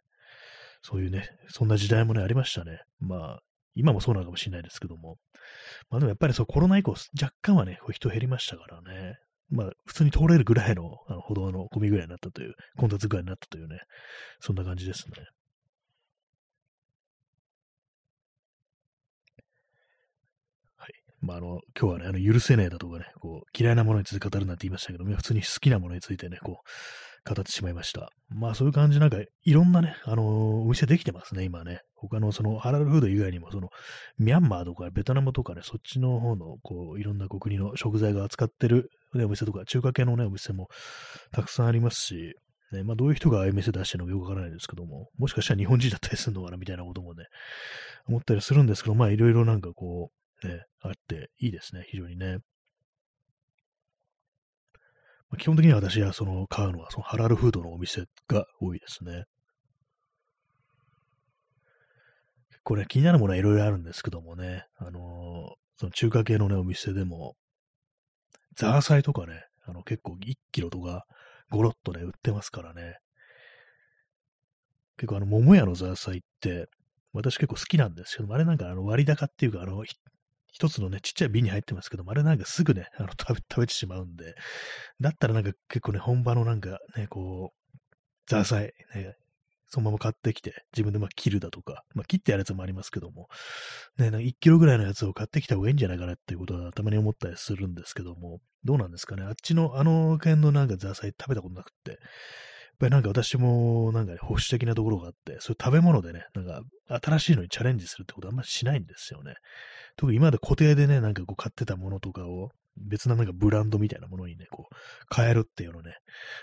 [0.82, 2.80] そういうね、そんな時代もね、ありましたね。
[3.00, 3.40] まあ、
[3.74, 5.16] 今もそうなのかもしれないですけども。
[5.90, 9.16] まあでもやっぱりそうコロナ以降、若干はね、人減りましたからね。
[9.50, 13.80] まあ、普通に通れるぐらいのあの歩道のゴミぐらいになったという、混雑ぐらいになったというね、
[14.40, 15.26] そんな感じですね。
[20.76, 20.92] はい。
[21.20, 26.70] まあ、あの、今日はね、あの、許せねえだとかね、こう、嫌いなものについて語るなんて言いましたけども、普通に好きなものについてね、こう、
[27.24, 28.10] 語ってしまいました。
[28.28, 30.26] まあそういう感じなんか、いろんなね、あのー、
[30.62, 31.80] お店できてますね、今ね。
[31.94, 33.68] 他のそのハラルフード以外にも、その、
[34.18, 40.68] ミャンマーとかベトナムとかね、そっちの方の、こう、いろんな国の食材が扱ってる、ね、お店とか、中華系のね、お店も
[41.32, 42.34] たくさんありますし、
[42.72, 47.24] ね、まあどういう人がああいう店出してるのかよくわからないですけども、もしかしたら日本人だったりするのかなみたいなこともね、
[48.08, 50.10] 思ったりするんですけど、まあいろいろなんかこ
[50.42, 52.38] う、ね、あっていいですね、非常にね。
[55.30, 59.24] ま基本的には私はその買うのはそのハラルフードのお店が多いですね。
[62.50, 65.00] 結構ね、気になるものはいろいろあるんですけどもね、あのー、
[65.76, 67.34] その中華系のね、お店でも、
[68.56, 71.06] ザーサイとかね、あの結構1キロとか
[71.50, 72.98] ゴロッとね、売ってますからね。
[74.98, 76.66] 結構あの、桃屋のザーサイって、
[77.12, 79.82] 私結構好きなんですけどあれなんかあの割高っていうか、あの、
[80.52, 84.34] 一つのね、ちっちゃい瓶に入ってますけどもあれなんかすぐね、 あの食べ、食べてしまうんで、
[85.00, 87.78] だったらなんか結構ね、本場のなんかね、こう、
[88.26, 89.16] ザーサイ、ね、
[89.70, 93.28] そのまま買ってきて、自分でまあ切るだとか、まあ切ってやるやつもありますけども、
[93.98, 102.00] ね、なんか1キロぐらいのやつを買ってきた方がいいんじゃないかなっていうことはたまに思ったりするんですけども、どうなんですかね、あっちの、あの辺のなんかザーサイ食べたことなくって、やっ
[102.80, 106.62] ぱりなんか私もなんか、ね、保守的なところがあって、そういう食べ物でね、なんか
[107.02, 109.34] 新しいのにチャレンジするってことはあんまりしないんですよね。
[110.00, 112.48] 特に今まで固定でね、なんかこう買ってたものとかを
[112.78, 115.92] 別ななんかブランドみたいなものにね、こう変えるっていうのね、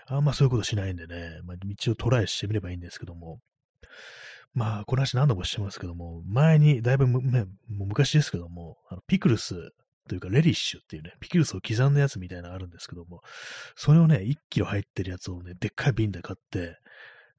[0.05, 3.39] あんまそういうことしないんでね、まあ一応トライしてみればいいんですけども、
[4.53, 9.71] まあ、この話何度もしてますけども、前に、だいぶ、ね、もう昔ですけども、あのピクルス
[10.07, 13.21] というか、レリッシュっていうね、ピクルスを刻んだやつみたいなのあるんですけども、
[13.75, 16.77] それをね、1キロ入ってるやつをね、でっかい瓶で買って、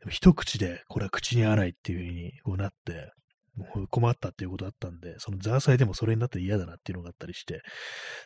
[0.09, 3.13] 一口で、これは口に合わないっていう風にこうなって、
[3.59, 7.63] もう困ったっていうことだったんで、そのザーサイでもそれになって嫌だなっていうのがあったりして、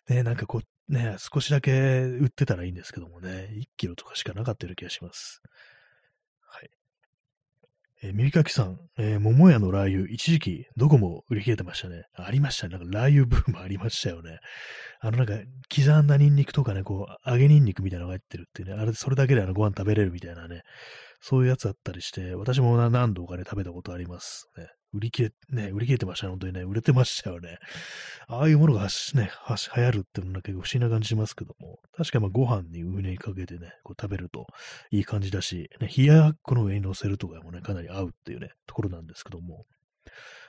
[0.09, 5.41] ね、なんかこう、ね、少しだけ売ってたらいいんですけどもね、1キロとかしかなかったような気がします。
[6.47, 6.71] はい。
[8.05, 12.05] えー、耳かきさん、えー、桃屋のラー油、一時期どこも売り切れてましたね。
[12.15, 12.79] ありましたね。
[12.79, 14.39] なんかラー油ブームありましたよね。
[15.01, 15.35] あのなんか
[15.75, 20.63] 刻んだニンニクとかね、こう揚げニンニクみたいなのが入ってるっていうね、あれ、それだけであのご飯食べれるみたいなね、
[21.23, 24.51] そういうやつあったりして、私も何度かね、食べたことあります。
[24.59, 27.59] ね、売り切れ、ね、売り切れてましたね、本当にね、売れてましたよね。
[28.27, 34.47] ああいうものがね、はし流行るっていうのは結構不思議な感じしますけども、確かまあご飯にウにかけてね、こう食べると
[34.91, 39.65] いい感じだし、ね、冷ややっこの上に乗せるとかもね、かなり合うっていうね、ところなんですけども、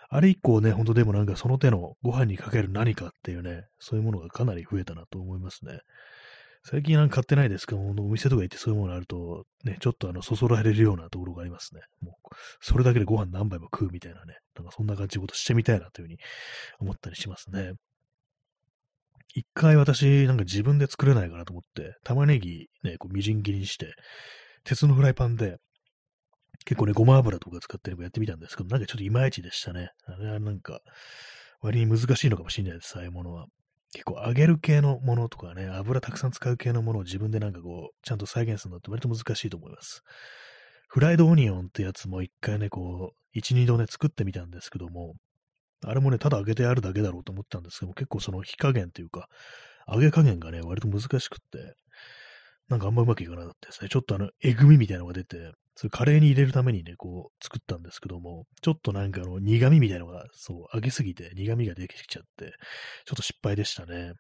[0.10, 5.80] あれ以降ね、ほんとでもなんかその手のご飯にかける何かっていうね、そういうものがかなり増えたなと思いますね。
[6.66, 11.82] 最近なんか買ってないですけどお店とか行ってそういうものあると、ね、ちょっとあの、そそられるようなところがありますね。
[12.02, 16.18] もう、それだけでご飯何杯も食うみたいなね、なんかそんな感じのことしてみたいなというふうに
[16.80, 17.74] 思ったりしますね。
[19.36, 23.94] 一回私、なんか自分で作れないかなと思って、玉ねぎね、こうみじん切りにして、
[24.64, 25.58] 鉄のフライパンで、
[26.66, 29.90] 結構ね、ごま油とか使ってればやってみたんですけど、なんかちょっといまいちでしたね。
[30.06, 30.80] あれはなんか、
[31.62, 33.48] 割に難しいのかもしれないです、ああいうものは。
[33.94, 40.02] 結構揚げる系のものとかね、油たくさん使う系のものを自分でなんかこう、ちゃんと再現するのって割と難しいと思います。
[40.88, 45.16] フライドオニオンってやつも一回ね、こう、一、二度ね、作ってみたんですけども、
[45.86, 49.28] あれもね、ただ揚げてあるだけだろうと思ったんですけども、結構その火加減というか、
[49.88, 51.76] 揚げ加減がね、割と難しくって、
[52.70, 53.90] なんかあんまうまくいかなかったですね。
[53.90, 62.54] ちょっとあの、えぐみみたいなのが出て、それカレーに入れるためにね、こう、作ったんですけども、ちょっとなんかあの、苦味みたいなのが、そう、揚げすぎて苦味が出てきちゃって、
[63.06, 64.14] ちょっと失敗でしたね。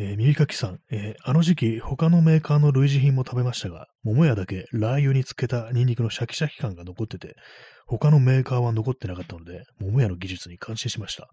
[0.00, 7.34] えー、耳かきさん、えー、あの時期、他のメーカーの類似品も食べましたが、桃屋だけラー油につけたニンニクのシャキシャキ感が残ってて、
[7.86, 11.28] 他のメーカーは残ってなかったので、桃屋の技術に感心しました。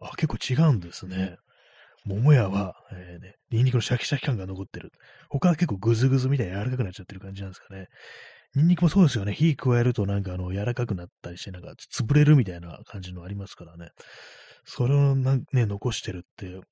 [0.00, 1.36] あ、結構違うんですね。
[2.04, 4.92] 桃屋は、えー、ね、ニンニクのシャキシャキ感が残ってる。
[5.30, 7.88] 他は結構グズグズみたいに柔らかくなっちゃってる感じなんですかね。
[8.54, 9.32] ニンニクもそうですよね。
[9.32, 13.90] 火加えるとなんかあの、柔らかくなったりして、なんか潰れるみたいな感じのありますからね。
[14.64, 16.62] それをね、残してるって、やっ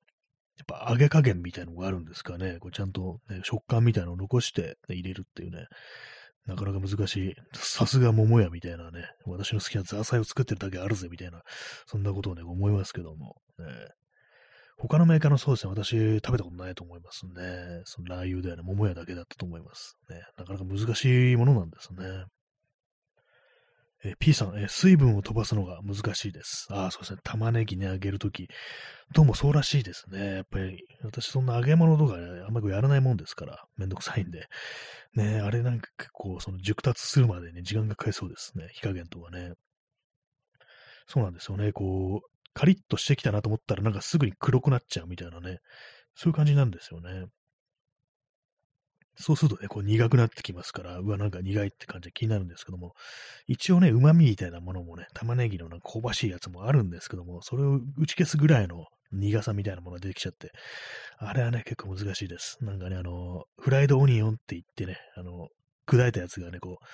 [0.67, 2.59] ぱ揚げ加減みたいなのがあるんですかね。
[2.61, 5.67] こうちゃんと、ね、食感みたいのを残して、ね、入れるっていうね。
[6.47, 7.35] なかなか難しい。
[7.55, 11.43] さすが桃屋みたいなね、私の好きなザーサイを作ってるだけあるぜみたいな、
[11.87, 13.37] そんなことをね、思いますけども。
[13.59, 13.67] ね、
[14.89, 17.83] 他のメーカーのソースは私食べたことないと思いますね。
[17.85, 19.97] そのラー油だよね、桃屋だけだったと思います。
[20.11, 22.25] ね、なかなか難しいものなんですね。
[24.05, 26.67] え P さん、え水分を飛ばすのが難しいです。
[26.71, 27.21] ああ、そうですね。
[27.23, 28.49] 玉ねぎね、揚げるとき。
[29.15, 30.35] どうもそうらしいですね。
[30.35, 34.49] やっぱり、私そんな揚げ物とかね、あんまりやらないもんですから、めんどくさいんで。
[35.15, 38.71] ね、あれなんか結構、その熟達するまでね、時間がかかりそうですね。
[38.73, 39.53] 火加減とかね。
[41.07, 41.73] そうなんですよね。
[41.73, 45.59] こう、カリッとしてきたなと思ったら、なんかすぐに黒くなっちゃうみたいなね、
[46.15, 47.27] そういう感じなんですよね。
[49.17, 52.95] そうするとね、こう苦くなってきますから、うわ、なんか苦いって感じで気になるんですけども、
[53.47, 60.51] 一応ね、旨味みたいなものもね、玉ねぎのなんか香ばしいやつもあるんですけども、それを打ち消すぐらいの苦さみたいなものが出てきちゃって、
[61.19, 62.57] あれはね、結構難しいです。
[62.63, 65.49] なんかね、あの、フライドオニオンって言ってね、あの、
[65.87, 66.85] 砕いたやつがね、こう、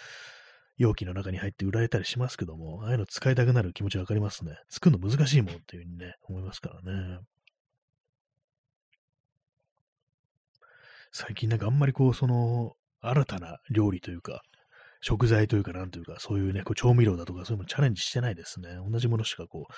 [0.79, 4.57] 容器の中に入って売られたりしますけども、ああいうの使いたくなる気持ちわかりますね。
[4.70, 7.18] 作るの難しいもんっていうふうにね、思いますからね。
[11.11, 14.43] 最近なんかあんまりこう、その、新たな料理というか、
[15.01, 18.70] 食材というか、なんというか、そういうね、こう調味料だとか、そういうのチャレンジしてないですね。
[18.91, 19.72] 同じものしかこう、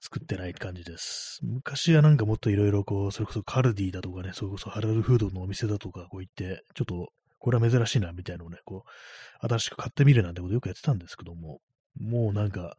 [0.00, 1.40] 作ってない感じです。
[1.42, 7.08] 昔はなんかもっといろいろこう、それこそカルディだとかね、それこそハラルフードのお店だとか、こう行って、ちょっと
[7.38, 11.60] これは珍しいな、みたいなのをね、こう、新しく買ってみるなんてことよくやってたんですけども、
[11.98, 12.76] もうなんか、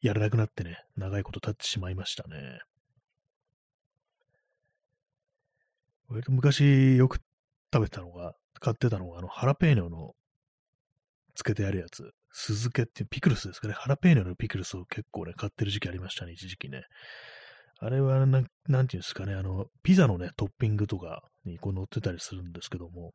[0.00, 2.60] やらなくなってね、長いこと経ってしまいましたね。
[6.08, 7.18] 割と昔よく
[7.72, 10.12] 食べたのが、買ってたのが、あの、ハラペーニョの
[11.34, 12.12] つけてあるやつ。
[12.34, 13.74] 酢漬けっていうピクルスですかね。
[13.74, 16.84] ハラペーニョのピクルスを結構ね、買ってる時期ありましたね、一時期ね。
[17.78, 23.12] あれはな、なんていうんですかね、あの、ピザのね、トッピングとかにこう乗ってたりするんですけども、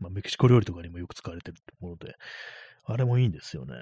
[0.00, 2.14] まあ、メキシコ料理とかにもよく使われてるもので、
[2.84, 3.74] あれもいいんですよね。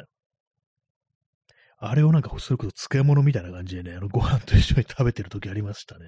[1.81, 6.07] あれをなんか、それこそ漬物みたいな感じでね、あの、ご飯と一緒に食べてる時ありましたね。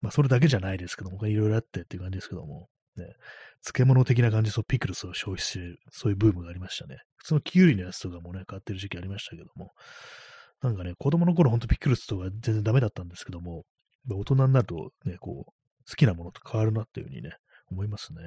[0.00, 3.04] まあ、それだけじゃないですけども、他にいろいろあってっていう感じですけども、ね、
[3.62, 6.96] 漬物的な感じ、そう、ピクルスを消費する、そういうブームがありましたね。
[7.16, 9.72] 普通のキュウリのやつとかもね、買ってる時期ありましたけども、
[10.62, 13.64] なんかね、子供の頃ほんとピクルスとか全然ダメだったんですけども、
[14.10, 15.52] 大人になるとね、こう、
[15.88, 17.32] 好きなものと変わるなっていうふうにね、
[17.70, 18.20] 思いますね。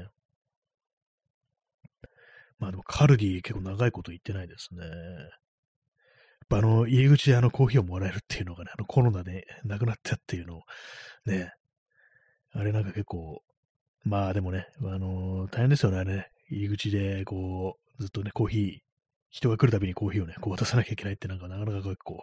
[2.59, 4.83] まあでもカルディ結構長いこと言ってないですね。
[6.49, 10.61] あの、入り口であのコーヒーをもらえるっていうのがね、あのコロナでなくなったっていうのを、
[11.25, 11.51] ね、
[12.51, 13.41] あれなんか結構、
[14.03, 16.27] まあでもね、あのー、大変ですよね、あれね。
[16.49, 18.77] 入り口で、こう、ずっとね、コーヒー、
[19.31, 22.21] 人が来るたびにコーヒーをね、こう渡さなきゃいけないってなんかなかなか結構、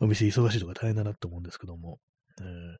[0.00, 2.00] お店忙しいとか大変だなって思うんですけども、
[2.40, 2.76] えー、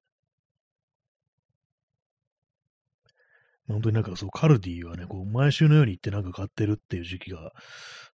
[3.73, 7.53] 本当になんかそう、カルディはね、こう、毎週のように行ってなんか買ってるっていう時期が、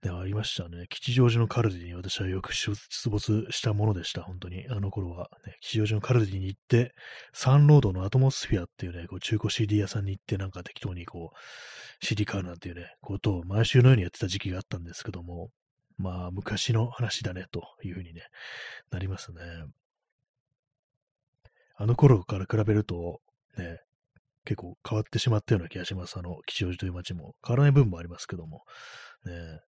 [0.03, 0.85] ね、ありましたね。
[0.89, 2.75] 吉祥寺のカルディに私はよく出
[3.09, 4.65] 没したものでした、本当に。
[4.69, 6.93] あの頃は、ね、吉祥寺のカルディに行って、
[7.33, 15.49] サンロードのアトモスフィアっていうね、こう中古 CD 屋さんに行ってなんか適当にこう、CD 買うなんていうね、ことを毎週のようにやってた時期があったんですけども、
[15.97, 18.21] まあ、昔の話だね、というふうにね、
[18.91, 19.41] なりますね。
[21.75, 23.21] あの頃から比べると、
[23.57, 23.79] ね、
[24.47, 26.17] 結構変わってしまったような気がします。
[26.17, 27.35] あの、吉祥寺という街も。
[27.45, 28.63] 変わらない部分もありますけども。
[29.25, 29.59] ね。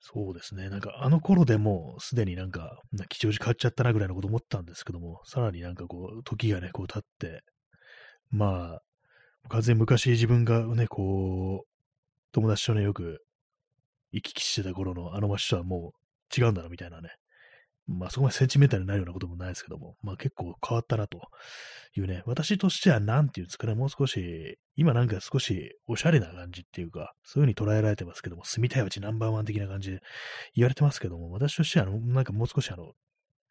[0.00, 0.70] そうですね。
[0.70, 7.42] なんかあの頃でもすでになんか、吉祥寺変わっちゃったなぐらいのこと思ったんですけども、さらになんかこう、時がね、こう経って、
[8.30, 8.82] まあ、
[9.50, 11.68] 完全昔自分がね、こう、
[12.32, 13.18] 友達とね、よく
[14.12, 17.10] 行き来してた頃のあの街とはもう違うんだなみたいなね、
[17.86, 21.18] まあそこまでセンチメンタルになるようなこともないですけども、まあ結構変わったなと
[21.96, 30.00] いうね、私としては何て言うんですかね、もう少し、今なんか少しおしゃれな感じっていうか、そういう風に捉えられてますけども、住みたいうちナンバーワン的な感じで
[30.54, 32.92] 言われてますけども、私としてはあの、なんかもう少しあの、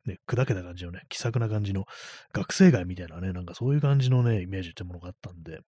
[0.06, 1.86] ね、砕けた感じのね、気さくな感じの
[2.34, 5.60] 学生街みたいなね、なんかそういう感じのね、イメージってものがあったんで、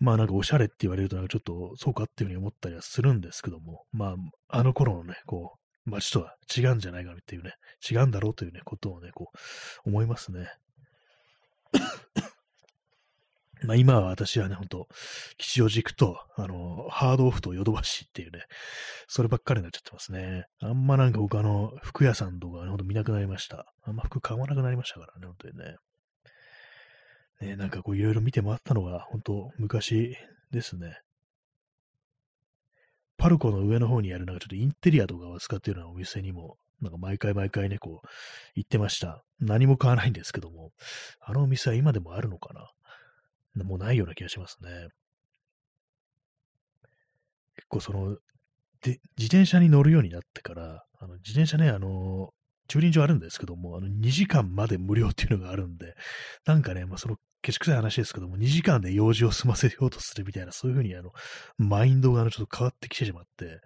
[0.00, 7.54] まあなんかおしゃれって言われるとなんかちょっとそうかっていうふうに思ったりはするんですけども、まああの頃のね、こう、街とは違うんじゃないかっていうね、
[7.88, 9.30] 違うんだろうというね、ことをね、こ
[9.84, 10.50] う、思いますね。
[13.64, 14.88] まあ今は私はね、ほんと、
[15.36, 18.44] 吉祥寺行くと、あの、ハードオフとヨドバシっていうね、
[19.08, 20.46] そればっかりになっちゃってますね。
[20.60, 23.72] あんまなんか僕あの、服屋さんとかね、ほんと見なくなりました。
[23.82, 25.76] あんま服買わなくなりましたからね、本当にね。
[27.40, 30.16] ね、なんかこういろいろ見て回ったのが、本当昔
[30.50, 31.00] ですね。
[33.18, 38.06] パルコの上の方にあるなんかちょっとインテリアとかを使っているようなお店にも、なんか毎回毎回ね、こう、
[38.54, 39.24] 行ってました。
[39.40, 40.70] 何も買わないんですけども、
[41.20, 43.64] あのお店は今でもあるのかな？
[43.64, 44.70] もうないような気がしますね。
[47.56, 48.16] 結構その、
[48.82, 52.30] で、自転車に乗るようになってから、あの自転車ね、あの、
[52.68, 55.94] 駐輪場あるんですけども、あの、2時間まで無料っていうのがあるんで、
[56.46, 61.12] なんかね、まあ、そのけしくさい話ですけども、2時間で用事を済ませようとするみたいな、そういうふうにあの、
[61.56, 63.60] マインドがあのちょっと変わってきてしまって、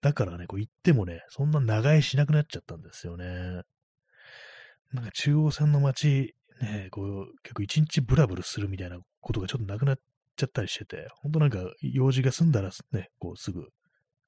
[0.00, 3.62] だからね、こう行ってもね、そんな長居しなくなっちゃったんですよね。
[4.92, 9.98] なんか中央線の街、ね、こう、結構一日ブラブルするみたいなことがちょっとなくなっ
[10.36, 13.66] ちゃったりしてて、ほんとなんか用事が済んだらね、こうすぐ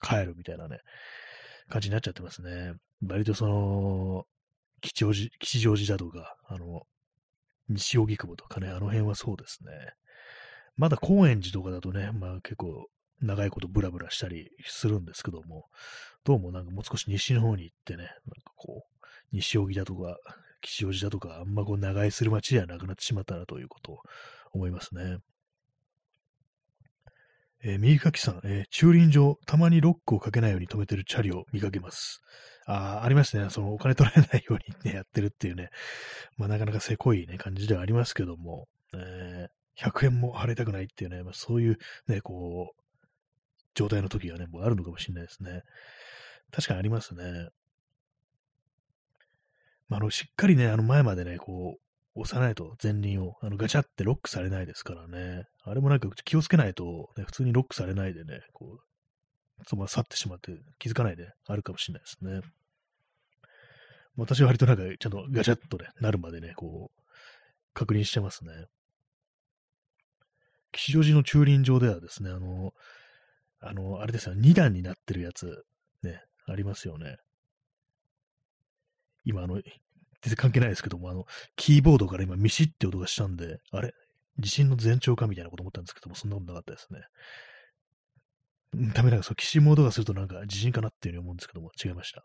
[0.02, 0.80] 帰るみたいなね、
[1.68, 2.74] 感じになっちゃってますね。
[3.06, 4.24] 割とその、
[4.80, 6.82] 吉祥寺、吉祥寺だとか、あの、
[7.68, 9.70] 西荻窪とかね、あの辺はそうですね。
[10.76, 12.86] まだ高円寺とかだとね、まあ結構
[13.20, 15.66] 長いことブラブラしたりするんですけども、
[16.24, 20.16] どうもなんかもう少し西の方に行ってね、なんかこう、西荻だとか、
[20.60, 23.98] 吉祥寺だとか、あんまこう長居する街ではなくなってしまったなということを
[24.52, 25.18] 思いますね。
[27.64, 32.20] えー、右書きさん、えー、駐輪場、たまにロックをかけないように止めてるチャリを見かけます。
[32.66, 33.48] ああありますね。
[33.50, 35.70] そのお金取られないようにね、 やってるっていうね。
[36.36, 41.78] まあなかなかせこいね、感じではありますけども、えー、100円も払いたくないっていうね、まあ、そういう
[42.08, 42.82] ね、こう、
[43.74, 45.62] 状態の時がね、もうあるのかもしれないですね。
[46.50, 47.48] 確かにありますね。
[49.88, 55.44] まあ、あの、しっかりね、あの前までね、こう、押さないと前輪を、あの、ガチャってロックされないですからね。
[55.62, 62.40] あれもなんか気をつけないと、ね、普通にロックされないでね、こう、そのまま去ってしまって気づかないであるかもしれないですね。
[64.16, 67.02] 私は割となんか、ちゃんとガチャッとね、なるまでね、こう、
[67.72, 68.52] 確認してますね。
[70.72, 72.72] 吉祥寺の駐輪場ではですね、あの、
[73.60, 75.64] あの、あれですよ、2段になってるやつ、
[76.02, 77.16] ね、ありますよね。
[79.24, 79.60] 今、あの、
[80.22, 83.92] 全然関係ないですけども、あの、キーボードから今、ミシって音がしたんで、あれ
[84.38, 87.00] 地震の前兆かみたいなこと思ったんですけども、そんなことなかったですね。
[88.94, 92.24] ダメだ、そう、騎士モードがするとなんか地震かなっていうふうに思うんですけども、違いました。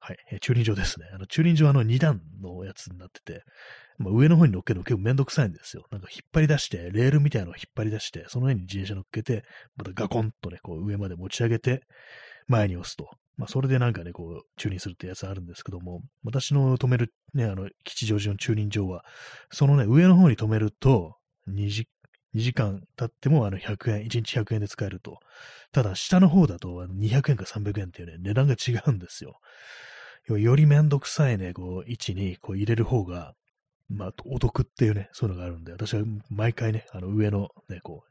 [0.00, 1.06] はい、え駐輪場ですね。
[1.12, 3.42] あの駐輪場はあの2段のやつになってて、
[3.98, 5.86] まあ、上の方に乗っけるの結構めんどくさいんですよ。
[5.90, 9.44] なんか引っ張り出して、レールみたいなのを引っ張り出して、その上に自転車乗っけて、
[9.76, 11.82] またガコンとね、こう上まで持ち上げて、
[12.46, 13.10] 前に押すと。
[13.38, 19.04] まあ、それでなんかね、こう、駐輪するってやつあるんですけども、私の止めるね、あの、吉祥寺の駐輪場は、
[19.50, 21.14] そのね、上の方に止めると、
[21.48, 21.88] 2時
[22.34, 25.18] ,2 時間経ってもあの100円、1日100円で使えると。
[25.72, 29.38] ただ、下の方だと200円か300円っていうね、値段が違うんですよ。
[30.26, 33.34] よりめんどくさいね、こう、位置にこう入れる方が、
[33.88, 38.02] まあ、お得っていうね、そういうのがあるんで、私は毎回ね、あの上のね、こ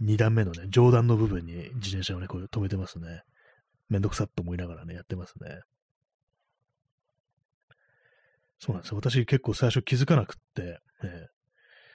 [0.00, 3.22] う、2段目のね、上段の部分に自転車をね、こう止めてますね。
[3.88, 5.60] めんどくさっと思いながらね、やってますね。
[8.58, 8.96] そうなんですよ。
[8.96, 10.78] 私結構最初気づかなくって、ね、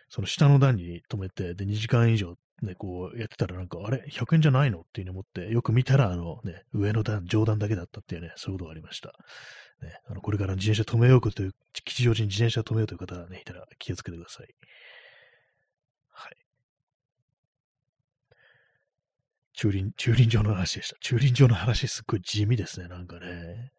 [0.09, 4.81] その下の段に止めて、で、2時間以上ね、こうやってたらなんか、あれ ?100 円じゃないの？
[4.81, 9.09] っていうふうに思って、よく見たら、あのね、上の段、上段だけだったっていうね、そういうことがありました。
[9.81, 14.43] ね、あの、これから自転車止めようという、吉祥寺に自転車止めようという方がね、いたら気をつけてくださ。
[14.43, 14.47] い。
[19.61, 20.95] 駐輪、駐輪場の話でした。
[21.01, 23.71] 駐輪場の話すっごい地味ですね、なんかね。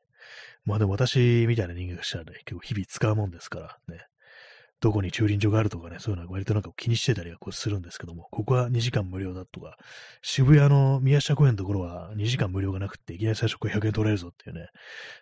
[0.65, 4.07] まあでも私みたいな人間がしたらね、結構日々使うもんですからね。
[4.79, 9.77] どこに駐輪場があるとかね、そういうのは割となんか気にしてたりはこうするんですけども、ここは2時間無料だとか、
[10.23, 14.69] 渋谷の宮下公園のところは2時間無料がなくて、いきなり最初これ100円取れるぞっていうね、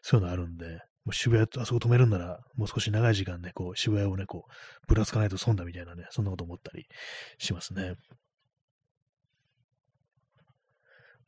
[0.03, 6.87] そういうのあるんで、もう渋谷、あそこ止めるんなら、もう少し長い時間ね、こう、渋谷をね、こう、ぶらつかないと損だみたいなね、そんなこと思ったり
[7.39, 7.95] しますね。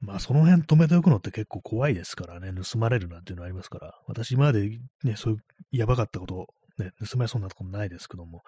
[0.03, 5.39] まあ、その辺止めておくのって結構怖いですからね、盗まれるなんていうのありますから、私今までね、そういう
[5.71, 6.49] やばかったこと
[6.79, 8.43] ね、盗まれそうなとこもないですけども、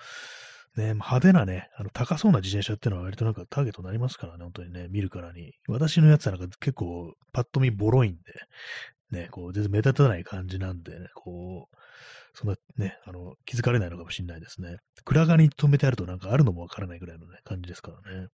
[0.77, 5.53] ね、派手なね、あの、高そうな自転車っていうのは割となんかターゲットになりますからね、本当にね、見るからに。
[5.69, 8.19] 私のやつはなんか結構パッと見ボロいんで、
[9.17, 11.77] ね、こう、全然目立たない感じなんで、ね、こう、
[12.33, 14.79] そんなね、あの、気づかれないのかもしれないですね。
[15.05, 18.29] 暗がりに止めてあるとなんかあるのもわからないぐらいのね、感じですからね。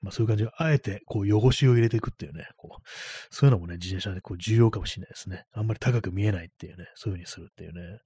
[0.00, 2.82] まあそういう感じで、あえてこう汚しを入れていくっていうね、こう、
[3.30, 5.44] そういうのもね、自転車でこう重要かもしれないですね。
[5.52, 8.00] あんまり高く見えないっていうね、そういう風にするっていうね。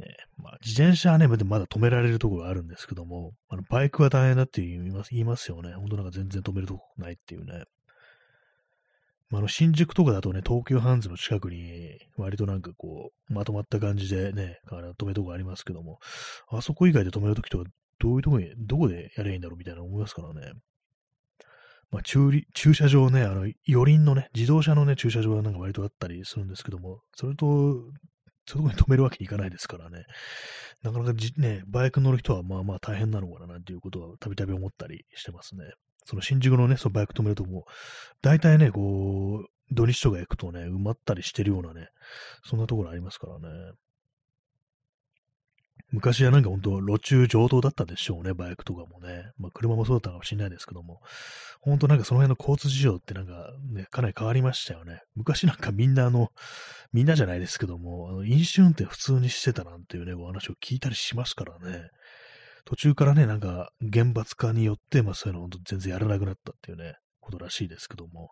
[0.00, 5.74] ね、まあ、自転車はね、まだ止められるところがあるんですけども、あのバイクは大変だって言います言いますよね。
[5.74, 7.64] 本当なんか全然止めるとこないっていうね。
[9.30, 16.00] まあ、の新宿とかだとね、東急ハンズの近くに、割となんかこう、まとまった感じでね、止めるとこありますけども、
[16.48, 17.64] あそこ以外で止めるときとか、
[18.00, 20.52] どういうとこに、どこでやればいいんだろうみたいな思いますからね。
[21.92, 27.84] まあ、駐車場ね、あの、四輪のね、自動車のね、駐車場はなんか割とあったりするんですけども、それと
[28.50, 30.04] そういうとこに止めるわけにいかないですからね。
[30.82, 35.64] なかなかじ、ね、バイク乗る人はまあまあ大変なのかななんていうことはたびたび思ったりしてますね。
[36.10, 37.66] その新宿のね、そのバイク止めるとも、
[38.20, 41.88] 大体ね、こう、土日とか行くとね、埋まったりしてるようなね、
[42.44, 43.72] そんなところありますからね。
[45.92, 49.30] 昔はなんか本当、路中上等だったでしょうね、バイクとかもね。
[49.38, 51.00] まあ、車もそうだったかもしれないですけども、
[51.60, 55.02] 本当なんかその辺の交通事情ってなんかね、かなり変わりましたよね。
[55.14, 56.30] 昔なんかみんなあの、
[56.92, 61.88] みんなじゃないですけども、あの飲酒運転普通にしてたなんていうね、お話を聞いたりしますからね。
[62.64, 68.30] 途中からね、なんか厳罰化によって、まあそういうの本当全然やらなくなったっていうね、ことらしいですけども。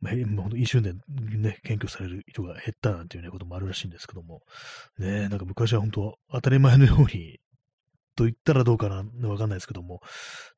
[0.00, 0.26] まあ、飲
[0.64, 4.42] 酒運転ね、検挙される人が減ったなんていうね、こともあるらしいんですけども、
[4.98, 7.40] ね、なんか昔は本当当たり前のように、
[8.14, 10.00] と言ったらどうかな、わかんないですけども、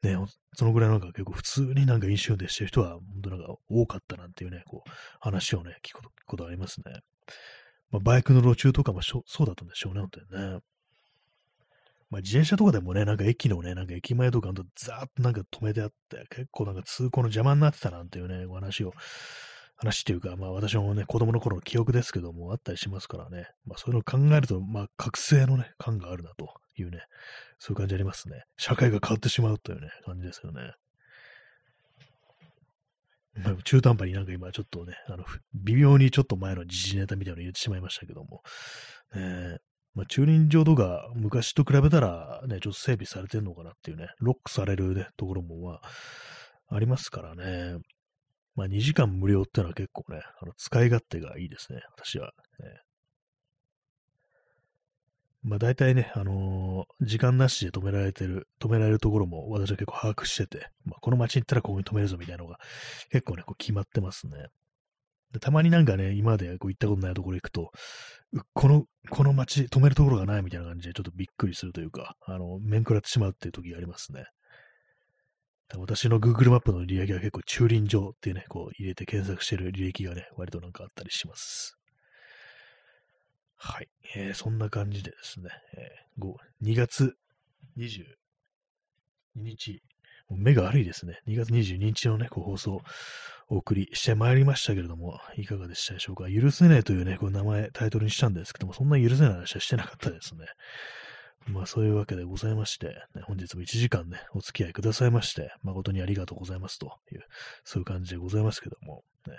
[0.02, 0.16] ね、
[0.54, 7.00] そのぐらいなんか結構普通になんか飲酒運転してる人は、本当なんか多かったなんていうね、こう、話をね、聞くことありますね。
[7.90, 10.58] まあ、バイクの路中とかもそうだったんでしょうね、本当にね。
[12.10, 18.92] まあ、自転車とかでもね、なんか駅のね、なんか駅前とかとザーッとなんか止めてあって、結構なんか通行の邪魔になってたなんていうね、お話を、
[19.76, 26.98] 話っていうか、まあ私もね、子供の頃の記憶ですけども、あったりしますからね、まあそういうのを考えると、まあ覚醒のね、感があるなというね、
[27.58, 28.42] そういう感じありますね。
[28.56, 30.74] 社会が変わってしまうというね、感じですよね。
[33.64, 38.42] 中途半端になんか今ちょっとね、あの、微妙にちょっと前の時事ネタみたいなの言ってしまいましたけども、
[39.14, 39.58] え
[39.94, 45.80] まあ、駐輪場とか昔と比べたらね、ちょっと整備されてるのかなっていうね、ロックされるね、ところもまあ、
[46.68, 47.78] ありますからね。
[48.54, 52.80] まあ、2時間無料ってのは結構ね、あの使い勝手がいいですね、私は、ね。
[55.42, 62.58] まあ大体ね、あのー、時間なしで止められてる、止められるところも私は結構把握してて、まあこの街に行ったらここに止めるぞみたいなのが
[63.10, 64.32] 結構ね、こう決まってますね。
[65.38, 67.70] たまになんかね、今までこう行ったことないところ行くと、
[68.52, 74.24] この、この街止めるところがないみたいな感じでちょっとびっくりするというか、あの、面食らってしまうっていう時がありますね。
[75.76, 81.76] 私の Google マップの履歴は結構駐輪場っていうね、こう入れて検索してる履歴がね、割となんかあったりします。
[83.56, 83.88] はい。
[84.16, 87.14] えー、そんな感じでですね、えー、2月
[87.78, 88.04] 22
[89.36, 89.82] 日、
[90.36, 91.20] 目が悪いですね。
[91.26, 92.82] 2月22日のね、こう放送
[93.48, 96.30] お送りしてまいりましたけれども、いかがでしたでしょうか？
[96.30, 100.46] 許せねえというね、こう名前、タイトルにしたんですけども、そんな許せない話はしてなかったですね。
[101.46, 107.24] まあそういうわけでございまして、ね、本日も1時間ね、お付き合いくださいまして、誠にありがとうございますという、
[107.64, 109.38] そういう感じでございますけども、ね、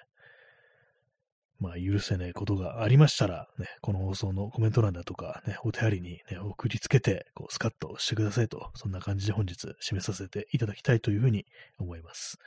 [1.62, 11.46] まあ許せないことがありましたら、ね、この放送のコメント欄だとか、ね、お手りに、ね、送りつけて、こうスカッとしてくださいと、そんな感じで本日締めさせていただきたいというふうに
[11.78, 12.40] 思います。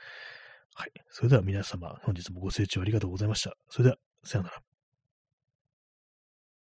[0.75, 0.91] はい。
[1.09, 3.55] それでは皆様、本日もご清聴ありがとうございました。
[3.69, 4.74] それでは、さようなら。